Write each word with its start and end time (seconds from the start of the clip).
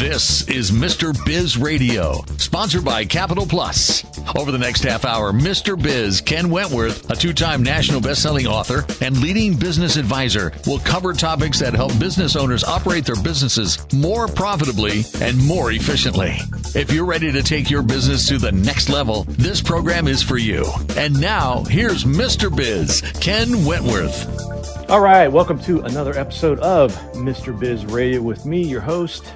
This 0.00 0.48
is 0.48 0.70
Mr. 0.70 1.12
Biz 1.26 1.58
Radio, 1.58 2.24
sponsored 2.38 2.86
by 2.86 3.04
Capital 3.04 3.44
Plus. 3.44 4.02
Over 4.34 4.50
the 4.50 4.56
next 4.56 4.82
half 4.82 5.04
hour, 5.04 5.30
Mr. 5.30 5.80
Biz, 5.80 6.22
Ken 6.22 6.48
Wentworth, 6.48 7.10
a 7.10 7.14
two 7.14 7.34
time 7.34 7.62
national 7.62 8.00
best-selling 8.00 8.46
author 8.46 8.86
and 9.02 9.20
leading 9.20 9.54
business 9.54 9.96
advisor, 9.96 10.52
will 10.66 10.78
cover 10.78 11.12
topics 11.12 11.58
that 11.58 11.74
help 11.74 11.98
business 11.98 12.34
owners 12.34 12.64
operate 12.64 13.04
their 13.04 13.22
businesses 13.22 13.78
more 13.92 14.26
profitably 14.26 15.02
and 15.20 15.36
more 15.46 15.70
efficiently. 15.70 16.38
If 16.74 16.90
you're 16.90 17.04
ready 17.04 17.30
to 17.30 17.42
take 17.42 17.68
your 17.68 17.82
business 17.82 18.26
to 18.28 18.38
the 18.38 18.52
next 18.52 18.88
level, 18.88 19.24
this 19.28 19.60
program 19.60 20.08
is 20.08 20.22
for 20.22 20.38
you. 20.38 20.64
And 20.96 21.20
now, 21.20 21.64
here's 21.64 22.04
Mr. 22.04 22.54
Biz, 22.54 23.02
Ken 23.20 23.66
Wentworth. 23.66 24.88
All 24.88 25.00
right, 25.00 25.28
welcome 25.28 25.60
to 25.64 25.82
another 25.82 26.18
episode 26.18 26.58
of 26.60 26.94
Mr. 27.12 27.56
Biz 27.56 27.84
Radio 27.84 28.22
with 28.22 28.46
me, 28.46 28.62
your 28.62 28.80
host, 28.80 29.30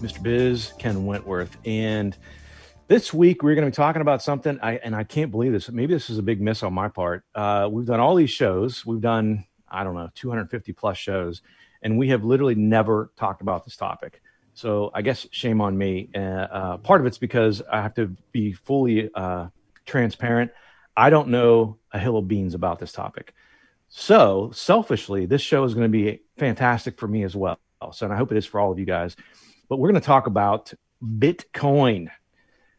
Mr. 0.00 0.22
Biz, 0.22 0.72
Ken 0.78 1.04
Wentworth. 1.04 1.56
And 1.66 2.16
this 2.88 3.12
week 3.12 3.42
we're 3.42 3.54
going 3.54 3.66
to 3.66 3.70
be 3.70 3.74
talking 3.74 4.00
about 4.00 4.22
something, 4.22 4.58
I, 4.62 4.76
and 4.76 4.96
I 4.96 5.04
can't 5.04 5.30
believe 5.30 5.52
this. 5.52 5.68
Maybe 5.68 5.92
this 5.92 6.08
is 6.08 6.16
a 6.16 6.22
big 6.22 6.40
miss 6.40 6.62
on 6.62 6.72
my 6.72 6.88
part. 6.88 7.24
Uh, 7.34 7.68
we've 7.70 7.86
done 7.86 8.00
all 8.00 8.14
these 8.14 8.30
shows. 8.30 8.84
We've 8.86 9.00
done, 9.00 9.44
I 9.68 9.84
don't 9.84 9.94
know, 9.94 10.08
250 10.14 10.72
plus 10.72 10.96
shows, 10.96 11.42
and 11.82 11.98
we 11.98 12.08
have 12.08 12.24
literally 12.24 12.54
never 12.54 13.12
talked 13.16 13.42
about 13.42 13.64
this 13.64 13.76
topic. 13.76 14.22
So 14.54 14.90
I 14.94 15.02
guess 15.02 15.26
shame 15.30 15.60
on 15.60 15.76
me. 15.76 16.08
Uh, 16.14 16.18
uh, 16.18 16.76
part 16.78 17.00
of 17.02 17.06
it's 17.06 17.18
because 17.18 17.62
I 17.70 17.82
have 17.82 17.94
to 17.94 18.16
be 18.32 18.52
fully 18.52 19.10
uh, 19.14 19.48
transparent. 19.84 20.50
I 20.96 21.10
don't 21.10 21.28
know 21.28 21.76
a 21.92 21.98
hill 21.98 22.16
of 22.16 22.26
beans 22.26 22.54
about 22.54 22.78
this 22.78 22.92
topic. 22.92 23.34
So 23.88 24.50
selfishly, 24.54 25.26
this 25.26 25.42
show 25.42 25.64
is 25.64 25.74
going 25.74 25.90
to 25.90 25.90
be 25.90 26.22
fantastic 26.38 26.98
for 26.98 27.06
me 27.06 27.22
as 27.22 27.36
well. 27.36 27.58
So, 27.92 28.06
and 28.06 28.12
I 28.12 28.16
hope 28.16 28.30
it 28.30 28.38
is 28.38 28.46
for 28.46 28.60
all 28.60 28.72
of 28.72 28.78
you 28.78 28.84
guys 28.84 29.16
but 29.70 29.78
we're 29.78 29.88
going 29.88 30.00
to 30.00 30.06
talk 30.06 30.26
about 30.26 30.74
Bitcoin. 31.02 32.08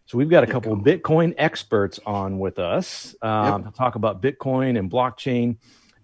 So 0.05 0.17
we've 0.17 0.29
got 0.29 0.43
a 0.43 0.47
couple 0.47 0.73
of 0.73 0.79
Bitcoin 0.79 1.33
experts 1.37 2.01
on 2.05 2.37
with 2.37 2.59
us 2.59 3.15
um, 3.21 3.63
yep. 3.63 3.71
to 3.71 3.77
talk 3.77 3.95
about 3.95 4.21
Bitcoin 4.21 4.77
and 4.77 4.91
blockchain. 4.91 5.55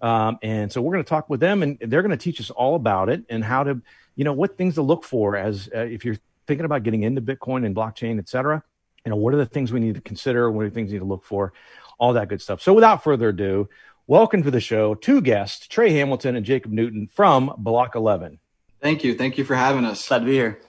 Um, 0.02 0.40
and 0.42 0.72
so 0.72 0.82
we're 0.82 0.94
going 0.94 1.04
to 1.04 1.10
talk 1.10 1.30
with 1.30 1.42
them, 1.42 1.62
and 1.62 1.78
they're 1.82 2.02
going 2.02 2.12
to 2.12 2.18
teach 2.18 2.40
us 2.40 2.52
all 2.52 2.76
about 2.76 3.10
it 3.10 3.26
and 3.30 3.44
how 3.44 3.64
to, 3.66 3.82
you 4.16 4.24
know, 4.24 4.32
what 4.32 4.58
things 4.58 4.76
to 4.76 4.82
look 4.82 5.04
for 5.04 5.36
as 5.36 5.70
uh, 5.76 5.80
if 5.80 6.06
you're 6.06 6.16
thinking 6.48 6.64
about 6.64 6.84
getting 6.84 7.04
into 7.04 7.22
Bitcoin 7.22 7.66
and 7.66 7.76
blockchain, 7.76 8.18
et 8.18 8.30
cetera. 8.30 8.64
You 9.06 9.10
know, 9.10 9.18
what 9.18 9.34
are 9.34 9.38
the 9.38 9.46
things 9.46 9.74
we 9.74 9.82
need 9.82 9.96
to 9.96 10.02
consider? 10.02 10.50
What 10.50 10.62
are 10.62 10.70
the 10.70 10.74
things 10.74 10.88
we 10.88 10.94
need 10.94 11.00
to 11.00 11.06
look 11.06 11.26
for? 11.26 11.52
All 12.00 12.14
that 12.14 12.30
good 12.30 12.42
stuff. 12.42 12.62
So 12.62 12.74
without 12.74 13.04
further 13.04 13.30
ado, 13.30 13.68
welcome 14.06 14.42
to 14.44 14.52
the 14.52 14.62
show, 14.62 14.96
two 14.96 15.20
guests, 15.20 15.68
Trey 15.68 15.92
Hamilton 15.92 16.38
and 16.38 16.46
Jacob 16.46 16.72
Newton 16.72 17.10
from 17.14 17.54
Block 17.58 17.96
11. 17.96 18.40
Thank 18.82 19.04
you. 19.04 19.16
Thank 19.16 19.38
you 19.38 19.44
for 19.44 19.56
having 19.56 19.84
us. 19.84 20.08
Glad 20.08 20.20
to 20.20 20.26
be 20.26 20.34
here. 20.34 20.62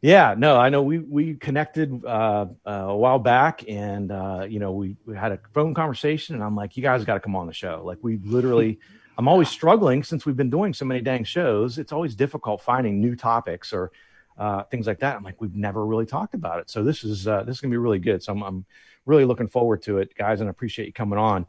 Yeah, 0.00 0.34
no, 0.38 0.56
I 0.56 0.68
know 0.68 0.82
we 0.82 0.98
we 0.98 1.34
connected 1.34 2.04
uh, 2.04 2.46
uh, 2.64 2.70
a 2.70 2.96
while 2.96 3.18
back, 3.18 3.64
and 3.68 4.12
uh, 4.12 4.46
you 4.48 4.60
know 4.60 4.70
we, 4.72 4.96
we 5.04 5.16
had 5.16 5.32
a 5.32 5.40
phone 5.52 5.74
conversation, 5.74 6.36
and 6.36 6.44
I'm 6.44 6.54
like, 6.54 6.76
you 6.76 6.82
guys 6.82 7.04
got 7.04 7.14
to 7.14 7.20
come 7.20 7.34
on 7.34 7.46
the 7.46 7.52
show. 7.52 7.82
Like 7.84 7.98
we 8.02 8.18
literally, 8.18 8.78
I'm 9.16 9.26
always 9.26 9.48
struggling 9.48 10.04
since 10.04 10.24
we've 10.24 10.36
been 10.36 10.50
doing 10.50 10.72
so 10.72 10.84
many 10.84 11.00
dang 11.00 11.24
shows. 11.24 11.78
It's 11.78 11.92
always 11.92 12.14
difficult 12.14 12.62
finding 12.62 13.00
new 13.00 13.16
topics 13.16 13.72
or 13.72 13.90
uh, 14.38 14.62
things 14.64 14.86
like 14.86 15.00
that. 15.00 15.16
I'm 15.16 15.24
like, 15.24 15.40
we've 15.40 15.56
never 15.56 15.84
really 15.84 16.06
talked 16.06 16.34
about 16.34 16.60
it, 16.60 16.70
so 16.70 16.84
this 16.84 17.02
is 17.02 17.26
uh, 17.26 17.42
this 17.42 17.56
is 17.56 17.60
gonna 17.60 17.72
be 17.72 17.78
really 17.78 17.98
good. 17.98 18.22
So 18.22 18.32
I'm, 18.32 18.42
I'm 18.42 18.64
really 19.04 19.24
looking 19.24 19.48
forward 19.48 19.82
to 19.82 19.98
it, 19.98 20.14
guys, 20.14 20.40
and 20.40 20.48
I 20.48 20.50
appreciate 20.50 20.86
you 20.86 20.92
coming 20.92 21.18
on. 21.18 21.44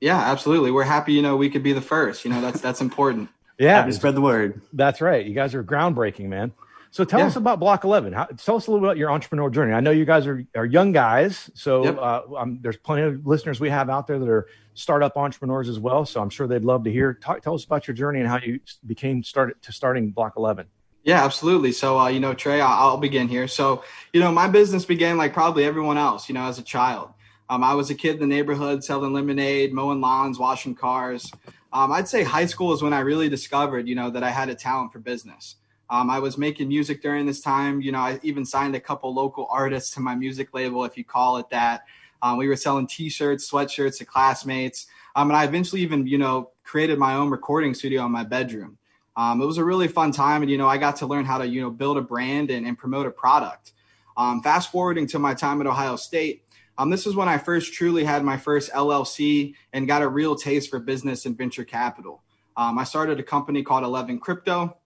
Yeah, 0.00 0.18
absolutely. 0.18 0.72
We're 0.72 0.82
happy. 0.82 1.12
You 1.12 1.22
know, 1.22 1.36
we 1.36 1.48
could 1.48 1.62
be 1.62 1.72
the 1.72 1.80
first. 1.80 2.24
You 2.24 2.32
know, 2.32 2.40
that's 2.40 2.60
that's 2.60 2.80
important. 2.80 3.28
yeah, 3.58 3.76
happy 3.76 3.92
spread 3.92 4.16
the 4.16 4.20
word. 4.20 4.60
That's 4.72 5.00
right. 5.00 5.24
You 5.24 5.34
guys 5.34 5.54
are 5.54 5.62
groundbreaking, 5.62 6.26
man. 6.26 6.50
So 6.94 7.02
tell 7.02 7.18
yeah. 7.18 7.26
us 7.26 7.34
about 7.34 7.58
Block 7.58 7.82
11. 7.82 8.12
How, 8.12 8.26
tell 8.26 8.54
us 8.54 8.68
a 8.68 8.70
little 8.70 8.86
about 8.86 8.96
your 8.96 9.10
entrepreneur 9.10 9.50
journey. 9.50 9.72
I 9.72 9.80
know 9.80 9.90
you 9.90 10.04
guys 10.04 10.28
are, 10.28 10.46
are 10.54 10.64
young 10.64 10.92
guys, 10.92 11.50
so 11.52 11.82
yep. 11.82 11.98
uh, 11.98 12.20
um, 12.36 12.60
there's 12.62 12.76
plenty 12.76 13.02
of 13.02 13.26
listeners 13.26 13.58
we 13.58 13.68
have 13.68 13.90
out 13.90 14.06
there 14.06 14.20
that 14.20 14.28
are 14.28 14.46
startup 14.74 15.16
entrepreneurs 15.16 15.68
as 15.68 15.80
well. 15.80 16.06
So 16.06 16.22
I'm 16.22 16.30
sure 16.30 16.46
they'd 16.46 16.62
love 16.62 16.84
to 16.84 16.92
hear. 16.92 17.12
Talk, 17.12 17.42
tell 17.42 17.56
us 17.56 17.64
about 17.64 17.88
your 17.88 17.96
journey 17.96 18.20
and 18.20 18.28
how 18.28 18.38
you 18.38 18.60
became 18.86 19.24
started 19.24 19.60
to 19.62 19.72
starting 19.72 20.12
Block 20.12 20.34
11. 20.36 20.68
Yeah, 21.02 21.24
absolutely. 21.24 21.72
So, 21.72 21.98
uh, 21.98 22.06
you 22.06 22.20
know, 22.20 22.32
Trey, 22.32 22.60
I'll, 22.60 22.90
I'll, 22.90 22.96
begin 22.96 23.26
here. 23.26 23.48
So, 23.48 23.82
you 24.12 24.20
know, 24.20 24.30
my 24.30 24.46
business 24.46 24.84
began 24.84 25.16
like 25.16 25.32
probably 25.32 25.64
everyone 25.64 25.98
else, 25.98 26.28
you 26.28 26.34
know, 26.36 26.44
as 26.44 26.60
a 26.60 26.62
child. 26.62 27.10
Um, 27.50 27.64
I 27.64 27.74
was 27.74 27.90
a 27.90 27.96
kid 27.96 28.14
in 28.14 28.20
the 28.20 28.26
neighborhood 28.28 28.84
selling 28.84 29.12
lemonade, 29.12 29.72
mowing 29.72 30.00
lawns, 30.00 30.38
washing 30.38 30.76
cars. 30.76 31.28
Um, 31.72 31.90
I'd 31.90 32.06
say 32.06 32.22
high 32.22 32.46
school 32.46 32.72
is 32.72 32.82
when 32.82 32.92
I 32.92 33.00
really 33.00 33.28
discovered, 33.28 33.88
you 33.88 33.96
know, 33.96 34.10
that 34.10 34.22
I 34.22 34.30
had 34.30 34.48
a 34.48 34.54
talent 34.54 34.92
for 34.92 35.00
business. 35.00 35.56
Um, 35.90 36.10
I 36.10 36.18
was 36.18 36.38
making 36.38 36.68
music 36.68 37.02
during 37.02 37.26
this 37.26 37.40
time. 37.40 37.80
You 37.80 37.92
know, 37.92 37.98
I 37.98 38.18
even 38.22 38.44
signed 38.44 38.74
a 38.74 38.80
couple 38.80 39.14
local 39.14 39.46
artists 39.50 39.94
to 39.94 40.00
my 40.00 40.14
music 40.14 40.54
label, 40.54 40.84
if 40.84 40.96
you 40.96 41.04
call 41.04 41.36
it 41.36 41.50
that. 41.50 41.84
Um, 42.22 42.38
we 42.38 42.48
were 42.48 42.56
selling 42.56 42.86
T-shirts, 42.86 43.50
sweatshirts 43.50 43.98
to 43.98 44.06
classmates, 44.06 44.86
um, 45.14 45.30
and 45.30 45.36
I 45.36 45.44
eventually 45.44 45.82
even, 45.82 46.06
you 46.06 46.16
know, 46.16 46.52
created 46.62 46.98
my 46.98 47.14
own 47.14 47.28
recording 47.28 47.74
studio 47.74 48.06
in 48.06 48.12
my 48.12 48.24
bedroom. 48.24 48.78
Um, 49.14 49.42
it 49.42 49.46
was 49.46 49.58
a 49.58 49.64
really 49.64 49.88
fun 49.88 50.10
time, 50.10 50.40
and 50.40 50.50
you 50.50 50.56
know, 50.56 50.66
I 50.66 50.78
got 50.78 50.96
to 50.96 51.06
learn 51.06 51.26
how 51.26 51.36
to, 51.38 51.46
you 51.46 51.60
know, 51.60 51.70
build 51.70 51.98
a 51.98 52.00
brand 52.00 52.50
and, 52.50 52.66
and 52.66 52.78
promote 52.78 53.06
a 53.06 53.10
product. 53.10 53.72
Um, 54.16 54.42
fast 54.42 54.72
forwarding 54.72 55.06
to 55.08 55.18
my 55.18 55.34
time 55.34 55.60
at 55.60 55.66
Ohio 55.66 55.96
State, 55.96 56.44
um, 56.78 56.88
this 56.88 57.06
is 57.06 57.14
when 57.14 57.28
I 57.28 57.36
first 57.36 57.74
truly 57.74 58.04
had 58.04 58.24
my 58.24 58.38
first 58.38 58.72
LLC 58.72 59.54
and 59.72 59.86
got 59.86 60.02
a 60.02 60.08
real 60.08 60.34
taste 60.34 60.70
for 60.70 60.78
business 60.78 61.26
and 61.26 61.36
venture 61.36 61.64
capital. 61.64 62.22
I 62.56 62.84
started 62.84 63.18
a 63.20 63.22
company 63.22 63.62
called 63.62 63.84
Eleven 63.84 64.18
Crypto. 64.18 64.76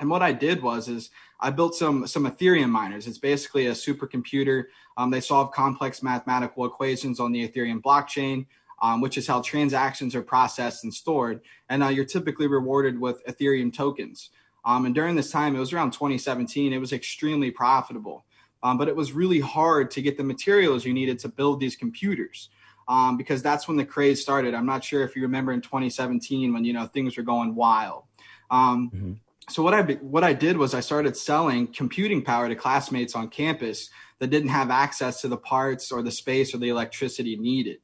And 0.00 0.08
what 0.08 0.22
I 0.22 0.32
did 0.32 0.62
was 0.62 0.88
is 0.88 1.10
I 1.38 1.50
built 1.50 1.74
some 1.74 2.06
some 2.06 2.26
Ethereum 2.26 2.70
miners. 2.70 3.06
It's 3.06 3.18
basically 3.18 3.66
a 3.66 3.72
supercomputer. 3.72 4.64
Um, 4.96 5.10
they 5.10 5.20
solve 5.20 5.52
complex 5.52 6.02
mathematical 6.02 6.64
equations 6.64 7.20
on 7.20 7.32
the 7.32 7.46
Ethereum 7.46 7.80
blockchain, 7.80 8.46
um, 8.82 9.02
which 9.02 9.18
is 9.18 9.26
how 9.26 9.42
transactions 9.42 10.14
are 10.14 10.22
processed 10.22 10.84
and 10.84 10.92
stored. 10.92 11.42
And 11.68 11.84
uh, 11.84 11.88
you're 11.88 12.06
typically 12.06 12.46
rewarded 12.46 12.98
with 12.98 13.24
Ethereum 13.26 13.72
tokens. 13.72 14.30
Um, 14.64 14.86
and 14.86 14.94
during 14.94 15.16
this 15.16 15.30
time, 15.30 15.54
it 15.54 15.58
was 15.58 15.72
around 15.72 15.92
2017. 15.92 16.72
It 16.72 16.78
was 16.78 16.92
extremely 16.92 17.50
profitable, 17.50 18.24
um, 18.62 18.76
but 18.76 18.88
it 18.88 18.96
was 18.96 19.12
really 19.12 19.40
hard 19.40 19.90
to 19.92 20.02
get 20.02 20.16
the 20.16 20.24
materials 20.24 20.84
you 20.84 20.92
needed 20.92 21.18
to 21.20 21.28
build 21.28 21.60
these 21.60 21.76
computers. 21.76 22.48
Um, 22.88 23.16
because 23.16 23.40
that's 23.40 23.68
when 23.68 23.76
the 23.76 23.84
craze 23.84 24.20
started. 24.20 24.52
I'm 24.52 24.66
not 24.66 24.82
sure 24.82 25.04
if 25.04 25.14
you 25.14 25.22
remember 25.22 25.52
in 25.52 25.60
2017 25.60 26.52
when 26.52 26.64
you 26.64 26.72
know 26.72 26.86
things 26.86 27.16
were 27.16 27.22
going 27.22 27.54
wild. 27.54 28.02
Um, 28.50 28.90
mm-hmm 28.92 29.12
so 29.50 29.62
what 29.62 29.74
I 29.74 29.82
what 29.82 30.24
I 30.24 30.32
did 30.32 30.56
was 30.56 30.74
I 30.74 30.80
started 30.80 31.16
selling 31.16 31.66
computing 31.66 32.22
power 32.22 32.48
to 32.48 32.54
classmates 32.54 33.14
on 33.14 33.28
campus 33.28 33.90
that 34.18 34.28
didn't 34.28 34.50
have 34.50 34.70
access 34.70 35.20
to 35.22 35.28
the 35.28 35.36
parts 35.36 35.90
or 35.90 36.02
the 36.02 36.10
space 36.10 36.54
or 36.54 36.58
the 36.58 36.68
electricity 36.68 37.36
needed. 37.36 37.78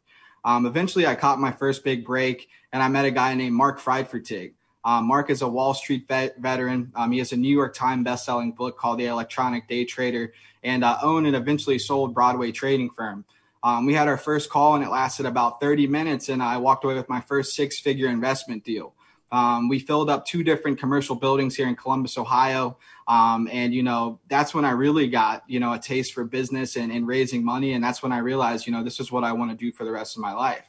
Um, 0.44 0.66
eventually, 0.66 1.06
I 1.06 1.16
caught 1.16 1.40
my 1.40 1.50
first 1.50 1.82
big 1.82 2.04
break, 2.04 2.48
and 2.72 2.82
I 2.82 2.88
met 2.88 3.04
a 3.04 3.10
guy 3.10 3.34
named 3.34 3.54
Marc 3.54 3.80
Friedfertig. 3.80 4.52
Um, 4.84 5.08
Marc 5.08 5.30
is 5.30 5.42
a 5.42 5.48
Wall 5.48 5.74
Street 5.74 6.06
vet- 6.06 6.38
veteran. 6.38 6.92
Um, 6.94 7.10
he 7.10 7.18
has 7.18 7.32
a 7.32 7.36
New 7.36 7.52
York 7.52 7.74
Times 7.74 8.04
best-selling 8.04 8.52
book 8.52 8.78
called 8.78 9.00
The 9.00 9.06
Electronic 9.06 9.66
Day 9.66 9.84
Trader, 9.84 10.32
and 10.62 10.84
uh, 10.84 10.98
owned 11.02 11.26
and 11.26 11.34
eventually 11.34 11.80
sold 11.80 12.14
Broadway 12.14 12.52
Trading 12.52 12.90
Firm. 12.90 13.24
Um, 13.64 13.86
we 13.86 13.94
had 13.94 14.06
our 14.06 14.16
first 14.16 14.48
call, 14.48 14.76
and 14.76 14.84
it 14.84 14.90
lasted 14.90 15.26
about 15.26 15.60
30 15.60 15.88
minutes, 15.88 16.28
and 16.28 16.40
I 16.40 16.58
walked 16.58 16.84
away 16.84 16.94
with 16.94 17.08
my 17.08 17.20
first 17.22 17.56
six-figure 17.56 18.08
investment 18.08 18.62
deal. 18.62 18.94
Um, 19.32 19.68
we 19.68 19.78
filled 19.78 20.08
up 20.08 20.26
two 20.26 20.44
different 20.44 20.78
commercial 20.78 21.16
buildings 21.16 21.56
here 21.56 21.68
in 21.68 21.76
Columbus, 21.76 22.16
Ohio. 22.16 22.78
Um, 23.08 23.48
and, 23.50 23.74
you 23.74 23.82
know, 23.82 24.20
that's 24.28 24.54
when 24.54 24.64
I 24.64 24.70
really 24.70 25.08
got, 25.08 25.42
you 25.48 25.60
know, 25.60 25.72
a 25.72 25.78
taste 25.78 26.14
for 26.14 26.24
business 26.24 26.76
and, 26.76 26.92
and 26.92 27.06
raising 27.06 27.44
money. 27.44 27.72
And 27.72 27.82
that's 27.82 28.02
when 28.02 28.12
I 28.12 28.18
realized, 28.18 28.66
you 28.66 28.72
know, 28.72 28.84
this 28.84 29.00
is 29.00 29.10
what 29.10 29.24
I 29.24 29.32
want 29.32 29.50
to 29.50 29.56
do 29.56 29.72
for 29.72 29.84
the 29.84 29.90
rest 29.90 30.16
of 30.16 30.22
my 30.22 30.32
life. 30.32 30.64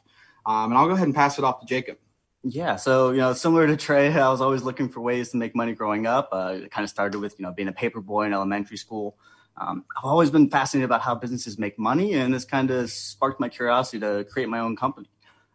Um, 0.46 0.72
and 0.72 0.76
I'll 0.76 0.88
go 0.88 0.94
ahead 0.94 1.06
and 1.06 1.16
pass 1.16 1.38
it 1.38 1.44
off 1.44 1.60
to 1.60 1.66
Jacob. 1.66 1.98
Yeah, 2.44 2.78
so 2.78 3.12
you 3.12 3.18
know, 3.18 3.34
similar 3.34 3.68
to 3.68 3.76
Trey, 3.76 4.12
I 4.14 4.30
was 4.30 4.42
always 4.42 4.64
looking 4.64 4.90
for 4.90 5.02
ways 5.02 5.30
to 5.30 5.38
make 5.38 5.56
money 5.56 5.74
growing 5.74 6.08
up. 6.08 6.30
Uh, 6.32 6.60
it 6.64 6.72
kind 6.72 6.84
of 6.84 6.90
started 6.90 7.20
with 7.20 7.38
you 7.38 7.44
know 7.44 7.52
being 7.52 7.68
a 7.68 7.74
paper 7.74 8.00
boy 8.00 8.26
in 8.26 8.34
elementary 8.34 8.78
school. 8.78 9.18
Um, 9.60 9.86
I've 9.98 10.06
always 10.06 10.30
been 10.30 10.50
fascinated 10.50 10.86
about 10.86 11.02
how 11.02 11.16
businesses 11.16 11.58
make 11.58 11.80
money, 11.80 12.14
and 12.14 12.34
this 12.34 12.46
kind 12.46 12.70
of 12.72 12.90
sparked 12.92 13.40
my 13.40 13.50
curiosity 13.50 14.00
to 14.00 14.26
create 14.32 14.50
my 14.50 14.60
own 14.60 14.76
company. 14.76 15.10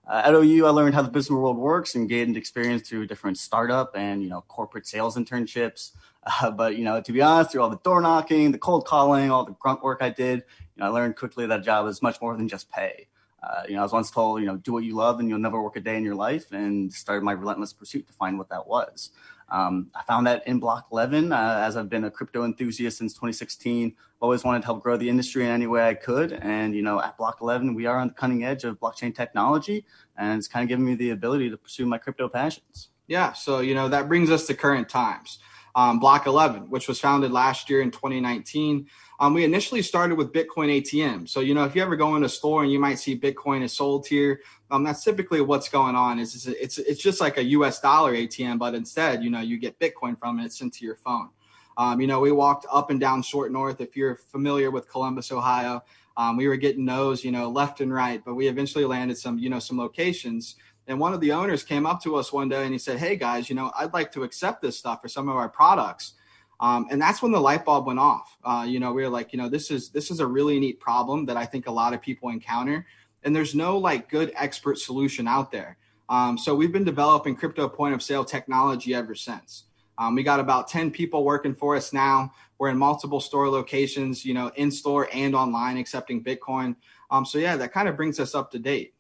Uh, 0.06 0.22
at 0.25 0.34
OU, 0.34 0.66
I 0.66 0.70
learned 0.70 0.94
how 0.94 1.02
the 1.02 1.10
business 1.10 1.37
world 1.37 1.56
works 1.56 1.94
and 1.94 2.08
gained 2.08 2.37
experience 2.37 2.88
through 2.88 3.06
different 3.06 3.38
startup 3.38 3.96
and 3.96 4.22
you 4.22 4.28
know 4.28 4.43
corporate 4.49 4.87
sales 4.87 5.16
internships. 5.16 5.93
Uh, 6.40 6.52
but 6.52 6.76
you 6.76 6.84
know, 6.84 7.00
to 7.00 7.10
be 7.10 7.20
honest, 7.20 7.50
through 7.50 7.60
all 7.60 7.69
the 7.69 7.81
door 7.82 8.00
knocking, 8.00 8.52
the 8.52 8.58
cold 8.58 8.87
calling, 8.87 9.32
all 9.32 9.44
the 9.44 9.56
grunt 9.58 9.82
work 9.82 9.99
I 10.00 10.10
did, 10.10 10.44
you 10.76 10.81
know, 10.81 10.87
I 10.87 10.88
learned 10.90 11.16
quickly 11.16 11.46
that 11.49 11.58
a 11.58 11.62
job 11.64 11.88
is 11.88 12.00
much 12.00 12.20
more 12.20 12.37
than 12.37 12.46
just 12.46 12.70
pay. 12.70 13.08
Uh, 13.42 13.62
you 13.68 13.74
know, 13.74 13.80
I 13.80 13.82
was 13.82 13.92
once 13.92 14.10
told, 14.10 14.40
you 14.40 14.46
know, 14.46 14.56
do 14.56 14.72
what 14.72 14.84
you 14.84 14.94
love 14.94 15.18
and 15.20 15.28
you'll 15.28 15.38
never 15.38 15.60
work 15.62 15.76
a 15.76 15.80
day 15.80 15.96
in 15.96 16.04
your 16.04 16.14
life, 16.14 16.52
and 16.52 16.92
started 16.92 17.24
my 17.24 17.32
relentless 17.32 17.72
pursuit 17.72 18.06
to 18.06 18.12
find 18.12 18.38
what 18.38 18.48
that 18.50 18.66
was. 18.66 19.10
Um, 19.50 19.90
I 19.94 20.02
found 20.04 20.26
that 20.28 20.46
in 20.46 20.60
Block 20.60 20.86
11, 20.92 21.30
uh, 21.32 21.62
as 21.66 21.76
I've 21.76 21.90
been 21.90 22.04
a 22.04 22.10
crypto 22.10 22.44
enthusiast 22.44 22.96
since 22.98 23.12
2016, 23.12 23.94
always 24.20 24.44
wanted 24.44 24.60
to 24.60 24.66
help 24.66 24.82
grow 24.82 24.96
the 24.96 25.08
industry 25.08 25.44
in 25.44 25.50
any 25.50 25.66
way 25.66 25.86
I 25.86 25.92
could. 25.92 26.32
And, 26.32 26.74
you 26.74 26.80
know, 26.80 27.00
at 27.02 27.18
Block 27.18 27.38
11, 27.42 27.74
we 27.74 27.84
are 27.84 27.98
on 27.98 28.08
the 28.08 28.14
cutting 28.14 28.44
edge 28.44 28.64
of 28.64 28.80
blockchain 28.80 29.14
technology, 29.14 29.84
and 30.16 30.38
it's 30.38 30.48
kind 30.48 30.62
of 30.62 30.68
given 30.70 30.84
me 30.86 30.94
the 30.94 31.10
ability 31.10 31.50
to 31.50 31.58
pursue 31.58 31.84
my 31.84 31.98
crypto 31.98 32.28
passions. 32.28 32.88
Yeah. 33.08 33.32
So, 33.34 33.60
you 33.60 33.74
know, 33.74 33.88
that 33.88 34.08
brings 34.08 34.30
us 34.30 34.46
to 34.46 34.54
current 34.54 34.88
times. 34.88 35.38
um, 35.74 35.98
Block 35.98 36.26
11, 36.26 36.70
which 36.70 36.88
was 36.88 37.00
founded 37.00 37.32
last 37.32 37.70
year 37.70 37.80
in 37.82 37.90
2019. 37.90 38.86
Um, 39.22 39.34
we 39.34 39.44
initially 39.44 39.82
started 39.82 40.16
with 40.16 40.32
Bitcoin 40.32 40.82
ATM. 40.82 41.28
So, 41.28 41.38
you 41.38 41.54
know, 41.54 41.62
if 41.62 41.76
you 41.76 41.82
ever 41.82 41.94
go 41.94 42.16
in 42.16 42.24
a 42.24 42.28
store 42.28 42.64
and 42.64 42.72
you 42.72 42.80
might 42.80 42.98
see 42.98 43.16
Bitcoin 43.16 43.62
is 43.62 43.72
sold 43.72 44.04
here, 44.04 44.40
um, 44.72 44.82
that's 44.82 45.04
typically 45.04 45.40
what's 45.40 45.69
going 45.69 45.94
on. 45.94 46.19
Is, 46.19 46.48
it's 46.48 46.76
it's 46.76 47.00
just 47.00 47.20
like 47.20 47.38
a 47.38 47.44
U.S. 47.44 47.80
dollar 47.80 48.14
ATM, 48.14 48.58
but 48.58 48.74
instead, 48.74 49.22
you 49.22 49.30
know, 49.30 49.40
you 49.40 49.58
get 49.58 49.78
Bitcoin 49.78 50.19
from 50.19 50.40
it 50.40 50.52
sent 50.52 50.74
to 50.74 50.84
your 50.84 50.96
phone. 50.96 51.28
Um, 51.76 52.00
you 52.00 52.08
know, 52.08 52.19
we 52.19 52.32
walked 52.32 52.66
up 52.69 52.90
and 52.90 52.98
down 52.98 53.22
Short 53.22 53.52
North. 53.52 53.80
If 53.80 53.96
you're 53.96 54.16
familiar 54.16 54.72
with 54.72 54.90
Columbus, 54.90 55.30
Ohio, 55.30 55.84
um, 56.16 56.36
we 56.36 56.48
were 56.48 56.56
getting 56.56 56.84
those, 56.84 57.24
you 57.24 57.30
know, 57.30 57.48
left 57.48 57.80
and 57.80 57.94
right. 57.94 58.20
But 58.24 58.34
we 58.34 58.48
eventually 58.48 58.84
landed 58.84 59.19
some, 59.19 59.38
you 59.38 59.50
know, 59.50 59.60
some 59.60 59.78
locations. 59.78 60.56
And 60.88 60.98
one 60.98 61.14
of 61.14 61.20
the 61.20 61.30
owners 61.30 61.62
came 61.62 61.86
up 61.86 62.02
to 62.02 62.16
us 62.16 62.32
one 62.32 62.48
day 62.48 62.64
and 62.64 62.72
he 62.72 62.78
said, 62.78 62.98
"Hey 62.98 63.14
guys, 63.14 63.48
you 63.48 63.54
know, 63.54 63.70
I'd 63.78 63.92
like 63.92 64.10
to 64.14 64.24
accept 64.24 64.62
this 64.62 64.76
stuff 64.76 65.00
for 65.00 65.06
some 65.06 65.28
of 65.28 65.36
our 65.36 65.48
products." 65.48 66.14
Um, 66.62 66.86
and 66.90 67.02
that's 67.02 67.20
when 67.20 67.32
the 67.32 67.40
light 67.40 67.64
bulb 67.64 67.86
went 67.86 67.98
off. 67.98 68.38
Uh, 68.44 68.64
you 68.66 68.78
know, 68.78 68.92
we 68.92 69.02
were 69.02 69.08
like, 69.08 69.32
you 69.32 69.38
know, 69.38 69.48
this 69.48 69.70
is 69.72 69.90
this 69.90 70.12
is 70.12 70.20
a 70.20 70.26
really 70.26 70.60
neat 70.60 70.78
problem 70.78 71.26
that 71.26 71.36
I 71.36 71.44
think 71.44 71.66
a 71.66 71.72
lot 71.72 71.92
of 71.92 72.00
people 72.00 72.28
encounter, 72.28 72.86
and 73.24 73.34
there's 73.34 73.54
no 73.54 73.76
like 73.76 74.08
good 74.08 74.32
expert 74.36 74.78
solution 74.78 75.26
out 75.26 75.50
there. 75.50 75.76
Um, 76.08 76.38
so 76.38 76.54
we've 76.54 76.72
been 76.72 76.84
developing 76.84 77.34
crypto 77.34 77.68
point 77.68 77.94
of 77.94 78.02
sale 78.02 78.24
technology 78.24 78.94
ever 78.94 79.16
since. 79.16 79.64
Um, 79.98 80.14
we 80.14 80.22
got 80.22 80.40
about 80.40 80.68
10 80.68 80.90
people 80.90 81.24
working 81.24 81.54
for 81.54 81.76
us 81.76 81.92
now. 81.92 82.32
We're 82.58 82.70
in 82.70 82.78
multiple 82.78 83.20
store 83.20 83.48
locations, 83.48 84.24
you 84.24 84.34
know, 84.34 84.52
in 84.56 84.70
store 84.70 85.08
and 85.12 85.34
online, 85.34 85.76
accepting 85.78 86.22
Bitcoin. 86.22 86.76
Um, 87.10 87.24
so 87.24 87.38
yeah, 87.38 87.56
that 87.56 87.72
kind 87.72 87.88
of 87.88 87.96
brings 87.96 88.20
us 88.20 88.34
up 88.34 88.50
to 88.52 88.58
date. 88.58 88.94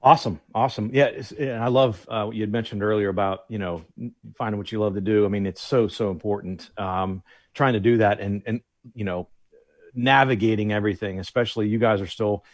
Awesome, 0.00 0.40
awesome. 0.54 0.90
Yeah, 0.92 1.10
and 1.38 1.62
I 1.62 1.68
love 1.68 2.06
uh, 2.08 2.24
what 2.24 2.36
you 2.36 2.42
had 2.42 2.52
mentioned 2.52 2.84
earlier 2.84 3.08
about 3.08 3.40
you 3.48 3.58
know 3.58 3.84
finding 4.36 4.58
what 4.58 4.70
you 4.70 4.78
love 4.80 4.94
to 4.94 5.00
do. 5.00 5.24
I 5.24 5.28
mean, 5.28 5.44
it's 5.44 5.60
so 5.60 5.88
so 5.88 6.10
important 6.10 6.70
um, 6.78 7.22
trying 7.52 7.72
to 7.72 7.80
do 7.80 7.96
that 7.98 8.20
and 8.20 8.42
and 8.46 8.60
you 8.94 9.04
know 9.04 9.28
navigating 9.94 10.72
everything. 10.72 11.18
Especially 11.18 11.66
you 11.68 11.78
guys 11.80 12.00
are 12.00 12.06
still 12.06 12.44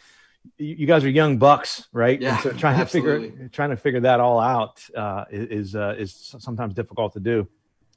you 0.56 0.86
guys 0.86 1.04
are 1.04 1.10
young 1.10 1.36
bucks, 1.36 1.86
right? 1.92 2.18
Yeah, 2.18 2.38
so 2.38 2.52
trying 2.52 2.80
absolutely. 2.80 3.28
to 3.28 3.32
figure 3.32 3.48
trying 3.48 3.70
to 3.70 3.76
figure 3.76 4.00
that 4.00 4.20
all 4.20 4.40
out 4.40 4.82
uh, 4.96 5.24
is 5.30 5.76
uh, 5.76 5.96
is 5.98 6.34
sometimes 6.38 6.72
difficult 6.72 7.12
to 7.12 7.20
do. 7.20 7.46